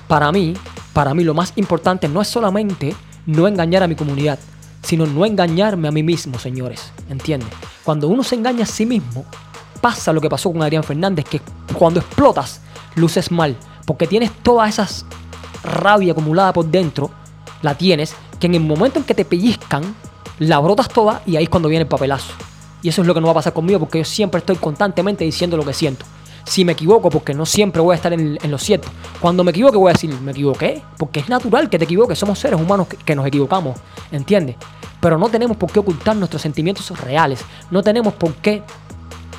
Para 0.09 0.31
mí, 0.33 0.55
para 0.93 1.15
mí 1.15 1.25
lo 1.25 1.35
más 1.35 1.53
importante 1.57 2.09
no 2.09 2.21
es 2.21 2.29
solamente 2.29 2.95
no 3.27 3.49
engañar 3.49 3.83
a 3.83 3.89
mi 3.89 3.95
comunidad, 3.95 4.39
sino 4.83 5.07
no 5.07 5.25
engañarme 5.25 5.89
a 5.89 5.91
mí 5.91 6.03
mismo, 6.03 6.39
señores. 6.39 6.93
¿Entiendes? 7.09 7.49
Cuando 7.85 8.09
uno 8.09 8.23
se 8.23 8.35
engaña 8.35 8.65
a 8.65 8.67
sí 8.67 8.85
mismo, 8.85 9.25
pasa 9.81 10.13
lo 10.13 10.21
que 10.21 10.29
pasó 10.29 10.53
con 10.53 10.63
Adrián 10.63 10.85
Fernández, 10.85 11.25
que 11.25 11.41
cuando 11.75 12.01
explotas, 12.01 12.61
luces 12.95 13.31
mal, 13.31 13.57
porque 13.85 14.07
tienes 14.07 14.31
toda 14.43 14.69
esa 14.69 14.89
rabia 15.63 16.13
acumulada 16.13 16.53
por 16.53 16.67
dentro, 16.67 17.11
la 17.63 17.77
tienes, 17.77 18.15
que 18.39 18.47
en 18.47 18.55
el 18.55 18.61
momento 18.61 18.99
en 18.99 19.05
que 19.05 19.15
te 19.15 19.25
pellizcan, 19.25 19.83
la 20.39 20.59
brotas 20.59 20.89
toda 20.89 21.23
y 21.27 21.37
ahí 21.37 21.45
es 21.45 21.51
cuando 21.51 21.69
viene 21.69 21.83
el 21.83 21.89
papelazo. 21.89 22.33
Y 22.83 22.89
eso 22.89 23.01
es 23.01 23.07
lo 23.07 23.15
que 23.15 23.21
no 23.21 23.27
va 23.29 23.33
a 23.33 23.37
pasar 23.37 23.53
conmigo 23.53 23.79
porque 23.79 23.99
yo 23.99 24.05
siempre 24.05 24.39
estoy 24.39 24.57
constantemente 24.57 25.25
diciendo 25.25 25.57
lo 25.57 25.65
que 25.65 25.73
siento. 25.73 26.05
Si 26.45 26.63
me 26.67 26.73
equivoco, 26.73 27.09
porque 27.09 27.33
no 27.33 27.47
siempre 27.47 27.81
voy 27.81 27.95
a 27.95 27.97
estar 27.97 28.13
en, 28.13 28.39
lo 28.51 28.59
cierto. 28.59 28.89
Cuando 29.19 29.43
me 29.43 29.51
equivoque 29.51 29.79
voy 29.79 29.89
a 29.89 29.93
decir, 29.95 30.15
me 30.21 30.33
equivoqué, 30.33 30.83
porque 30.99 31.21
es 31.21 31.29
natural 31.31 31.71
que 31.71 31.79
te 31.79 31.87
equivoques, 31.87 32.19
somos 32.19 32.39
seres 32.39 32.61
humanos 32.61 32.87
que, 32.89 32.99
que 32.99 33.15
nos 33.15 33.27
equivocamos, 33.27 33.79
¿entiendes? 34.13 34.57
Pero 35.01 35.17
no 35.17 35.31
tenemos 35.31 35.57
por 35.57 35.73
qué 35.73 35.79
ocultar 35.79 36.15
nuestros 36.17 36.43
sentimientos 36.43 36.91
reales, 37.01 37.43
no 37.71 37.83
tenemos 37.83 38.13
por 38.13 38.35
qué 38.35 38.63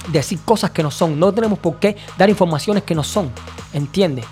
decir 0.08 0.40
cosas 0.46 0.72
que 0.72 0.84
no 0.84 0.92
son, 0.92 1.20
no 1.20 1.34
tenemos 1.34 1.60
por 1.60 1.78
qué 1.78 1.98
dar 2.18 2.30
informaciones 2.30 2.84
que 2.84 2.96
no 2.96 3.04
son, 3.04 3.32
¿entiendes? 3.74 4.26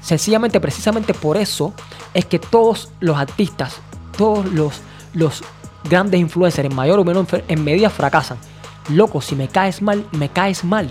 Sencillamente, 0.00 0.60
precisamente 0.60 1.12
por 1.14 1.36
eso 1.36 1.74
es 2.14 2.24
que 2.24 2.38
todos 2.38 2.90
los 3.00 3.16
artistas, 3.16 3.76
todos 4.16 4.46
los, 4.46 4.80
los 5.12 5.42
grandes 5.88 6.20
influencers, 6.20 6.68
en 6.68 6.74
mayor 6.74 6.98
o 6.98 7.04
menor 7.04 7.26
en 7.46 7.64
medida, 7.64 7.90
fracasan. 7.90 8.38
Loco, 8.88 9.20
si 9.20 9.36
me 9.36 9.48
caes 9.48 9.82
mal, 9.82 10.06
me 10.12 10.30
caes 10.30 10.64
mal. 10.64 10.90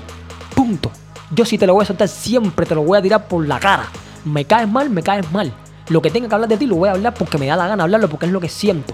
Punto. 0.55 0.91
Yo 1.31 1.45
si 1.45 1.57
te 1.57 1.65
lo 1.65 1.73
voy 1.73 1.83
a 1.83 1.87
soltar, 1.87 2.07
siempre 2.07 2.65
te 2.65 2.75
lo 2.75 2.83
voy 2.83 2.97
a 2.97 3.01
tirar 3.01 3.27
por 3.27 3.45
la 3.47 3.59
cara. 3.59 3.87
Me 4.23 4.45
caes 4.45 4.69
mal, 4.69 4.89
me 4.89 5.01
caes 5.01 5.29
mal. 5.31 5.51
Lo 5.89 6.01
que 6.01 6.11
tenga 6.11 6.29
que 6.29 6.35
hablar 6.35 6.49
de 6.49 6.57
ti 6.57 6.67
lo 6.67 6.75
voy 6.75 6.89
a 6.89 6.91
hablar 6.91 7.13
porque 7.13 7.37
me 7.37 7.47
da 7.47 7.55
la 7.55 7.67
gana 7.67 7.83
hablarlo, 7.83 8.09
porque 8.09 8.27
es 8.27 8.31
lo 8.31 8.39
que 8.39 8.49
siento. 8.49 8.93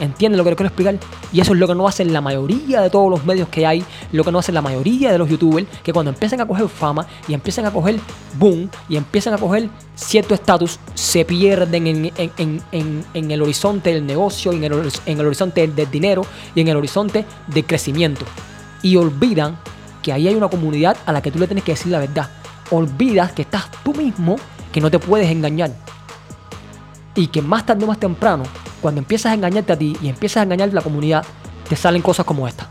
¿Entiendes 0.00 0.38
lo 0.38 0.44
que 0.44 0.56
quiero 0.56 0.68
explicar? 0.68 0.96
Y 1.32 1.40
eso 1.40 1.52
es 1.52 1.58
lo 1.60 1.68
que 1.68 1.74
no 1.74 1.86
hacen 1.86 2.12
la 2.12 2.20
mayoría 2.22 2.80
de 2.80 2.88
todos 2.90 3.10
los 3.10 3.24
medios 3.26 3.48
que 3.48 3.66
hay, 3.66 3.84
lo 4.12 4.24
que 4.24 4.32
no 4.32 4.38
hacen 4.38 4.54
la 4.54 4.62
mayoría 4.62 5.12
de 5.12 5.18
los 5.18 5.28
youtubers, 5.28 5.66
que 5.82 5.92
cuando 5.92 6.10
empiezan 6.10 6.40
a 6.40 6.46
coger 6.46 6.68
fama 6.68 7.06
y 7.28 7.34
empiezan 7.34 7.66
a 7.66 7.70
coger 7.70 8.00
boom 8.38 8.70
y 8.88 8.96
empiezan 8.96 9.34
a 9.34 9.38
coger 9.38 9.68
cierto 9.94 10.32
estatus, 10.34 10.78
se 10.94 11.24
pierden 11.26 11.86
en, 11.86 12.12
en- 12.16 12.62
en- 12.72 13.04
en- 13.12 13.30
el 13.30 13.42
horizonte 13.42 13.92
del 13.92 14.06
negocio, 14.06 14.52
en 14.52 14.64
el, 14.64 14.72
en 15.06 15.20
el 15.20 15.26
horizonte 15.26 15.60
del, 15.60 15.74
del 15.76 15.90
dinero 15.90 16.22
y 16.54 16.62
en 16.62 16.68
el 16.68 16.76
horizonte 16.78 17.26
del 17.46 17.64
crecimiento. 17.66 18.24
Y 18.82 18.96
olvidan 18.96 19.58
que 20.02 20.12
ahí 20.14 20.26
hay 20.26 20.34
una 20.34 20.48
comunidad 20.48 20.96
a 21.04 21.12
la 21.12 21.20
que 21.20 21.30
tú 21.30 21.38
le 21.38 21.46
tienes 21.46 21.62
que 21.62 21.72
decir 21.72 21.92
la 21.92 21.98
verdad. 21.98 22.30
Olvidas 22.70 23.32
que 23.32 23.42
estás 23.42 23.66
tú 23.84 23.92
mismo, 23.92 24.36
que 24.72 24.80
no 24.80 24.90
te 24.90 24.98
puedes 24.98 25.28
engañar 25.30 25.72
y 27.14 27.26
que 27.26 27.42
más 27.42 27.66
tarde 27.66 27.84
o 27.84 27.88
más 27.88 27.98
temprano, 27.98 28.44
cuando 28.80 29.00
empiezas 29.00 29.32
a 29.32 29.34
engañarte 29.34 29.72
a 29.72 29.78
ti 29.78 29.96
y 30.02 30.08
empiezas 30.08 30.38
a 30.38 30.42
engañar 30.44 30.70
a 30.70 30.72
la 30.72 30.82
comunidad, 30.82 31.24
te 31.68 31.76
salen 31.76 32.02
cosas 32.02 32.26
como 32.26 32.48
esta. 32.48 32.68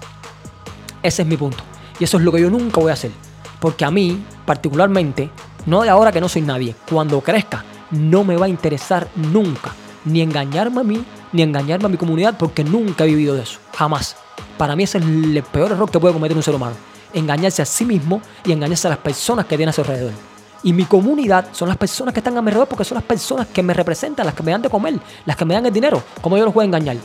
Ese 1.02 1.22
es 1.22 1.28
mi 1.28 1.38
punto. 1.38 1.64
Y 2.00 2.04
eso 2.04 2.18
es 2.18 2.24
lo 2.24 2.32
que 2.32 2.42
yo 2.42 2.50
nunca 2.50 2.82
voy 2.82 2.90
a 2.90 2.94
hacer. 2.94 3.12
Porque 3.60 3.86
a 3.86 3.92
mí, 3.92 4.24
particularmente, 4.46 5.30
no 5.66 5.82
de 5.82 5.90
ahora 5.90 6.12
que 6.12 6.22
no 6.22 6.30
soy 6.30 6.42
nadie, 6.42 6.76
cuando 6.90 7.22
crezca, 7.22 7.64
no 7.92 8.24
me 8.24 8.38
va 8.38 8.46
a 8.46 8.50
interesar 8.50 9.08
nunca 9.16 9.74
ni 10.06 10.22
engañarme 10.22 10.82
a 10.82 10.84
mí, 10.84 11.04
ni 11.32 11.42
engañarme 11.42 11.86
a 11.86 11.90
mi 11.90 11.98
comunidad, 11.98 12.38
porque 12.38 12.64
nunca 12.64 13.04
he 13.04 13.08
vivido 13.08 13.36
de 13.36 13.44
eso. 13.44 13.60
Jamás. 13.76 14.16
Para 14.58 14.76
mí 14.76 14.84
ese 14.84 14.98
es 14.98 15.04
el 15.04 15.44
peor 15.52 15.72
error 15.72 15.90
que 15.90 16.00
puede 16.00 16.14
cometer 16.14 16.36
un 16.36 16.44
ser 16.44 16.56
humano. 16.56 16.76
Engañarse 17.14 17.62
a 17.62 17.66
sí 17.66 17.86
mismo 17.86 18.22
y 18.46 18.52
engañarse 18.52 18.88
a 18.88 18.92
las 18.92 19.00
personas 19.00 19.46
que 19.46 19.58
tiene 19.58 19.70
a 19.70 19.74
su 19.74 19.82
alrededor. 19.82 20.29
Y 20.64 20.74
mi 20.74 20.86
comunidad 20.86 21.48
son 21.54 21.70
las 21.70 21.78
personas 21.78 22.14
que 22.14 22.20
están 22.20 22.38
a 22.38 22.42
mi 22.42 22.48
alrededor 22.48 22.68
porque 22.68 22.84
son 22.84 22.96
las 22.96 23.04
personas 23.04 23.48
que 23.48 23.64
me 23.64 23.74
representan, 23.74 24.26
las 24.26 24.36
que 24.36 24.44
me 24.44 24.52
dan 24.52 24.62
de 24.62 24.70
comer, 24.70 25.00
las 25.26 25.36
que 25.36 25.46
me 25.46 25.54
dan 25.54 25.66
el 25.66 25.74
dinero. 25.74 26.04
¿Cómo 26.22 26.38
yo 26.38 26.46
los 26.46 26.54
voy 26.54 26.64
a 26.64 26.66
engañar? 26.66 26.98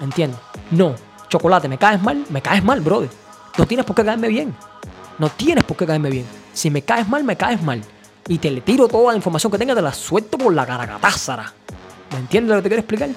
¿Entiendes? 0.00 0.40
No. 0.70 0.94
Chocolate, 1.28 1.68
¿me 1.68 1.78
caes 1.78 2.00
mal? 2.00 2.24
Me 2.30 2.40
caes 2.40 2.64
mal, 2.64 2.80
brother. 2.80 3.10
No 3.58 3.66
tienes 3.66 3.84
por 3.84 3.94
qué 3.94 4.04
caerme 4.04 4.28
bien. 4.28 4.54
No 5.18 5.28
tienes 5.28 5.64
por 5.64 5.76
qué 5.76 5.86
caerme 5.86 6.10
bien. 6.10 6.26
Si 6.52 6.70
me 6.70 6.82
caes 6.82 7.08
mal, 7.08 7.24
me 7.24 7.36
caes 7.36 7.62
mal. 7.62 7.82
Y 8.26 8.38
te 8.38 8.50
le 8.50 8.62
tiro 8.62 8.88
toda 8.88 9.12
la 9.12 9.16
información 9.16 9.52
que 9.52 9.58
tenga, 9.58 9.74
te 9.74 9.82
la 9.82 9.92
suelto 9.92 10.38
por 10.38 10.54
la 10.54 10.64
caracatázara. 10.64 11.52
¿Me 12.12 12.18
entiendes 12.18 12.50
lo 12.50 12.56
que 12.56 12.62
te 12.62 12.68
quiero 12.68 12.80
explicar? 12.80 13.10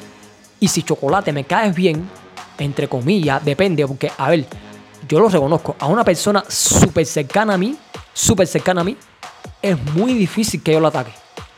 Y 0.59 0.67
si 0.67 0.83
chocolate 0.83 1.31
me 1.31 1.45
caes 1.45 1.73
bien, 1.73 2.09
entre 2.57 2.87
comillas, 2.87 3.43
depende, 3.45 3.85
porque, 3.87 4.11
a 4.17 4.29
ver, 4.29 4.45
yo 5.07 5.19
lo 5.19 5.29
reconozco, 5.29 5.75
a 5.79 5.85
una 5.85 6.03
persona 6.03 6.43
súper 6.47 7.05
cercana 7.05 7.53
a 7.53 7.57
mí, 7.57 7.77
súper 8.13 8.47
cercana 8.47 8.81
a 8.81 8.83
mí, 8.83 8.97
es 9.71 9.83
muy 9.93 10.13
difícil 10.13 10.61
que 10.61 10.73
yo 10.73 10.79
lo 10.79 10.87
ataque. 10.87 11.11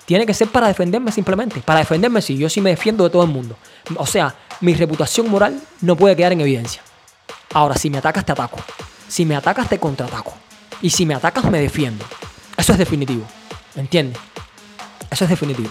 Tiene 0.06 0.26
que 0.26 0.34
ser 0.34 0.48
para 0.48 0.68
defenderme 0.68 1.12
simplemente. 1.12 1.62
Para 1.62 1.80
defenderme, 1.80 2.22
sí, 2.22 2.38
yo 2.38 2.50
sí 2.50 2.62
me 2.62 2.72
defiendo 2.72 3.04
de 3.04 3.10
todo 3.10 3.24
el 3.24 3.30
mundo. 3.30 3.56
O 3.96 4.06
sea, 4.06 4.36
mi 4.62 4.74
reputación 4.74 5.30
moral 5.30 5.62
no 5.82 5.96
puede 5.96 6.16
quedar 6.16 6.32
en 6.32 6.42
evidencia. 6.42 6.82
Ahora, 7.54 7.76
si 7.76 7.90
me 7.90 8.00
atacas, 8.00 8.26
te 8.26 8.32
ataco. 8.32 8.60
Si 9.08 9.26
me 9.26 9.36
atacas, 9.36 9.70
te 9.70 9.80
contraataco. 9.80 10.34
Y 10.82 10.90
si 10.90 11.06
me 11.06 11.14
atacas, 11.14 11.46
me 11.46 11.60
defiendo. 11.60 12.06
Eso 12.58 12.72
es 12.72 12.78
definitivo. 12.78 13.24
¿Entiendes? 13.76 14.20
Eso 15.12 15.26
es 15.26 15.30
definitivo. 15.30 15.70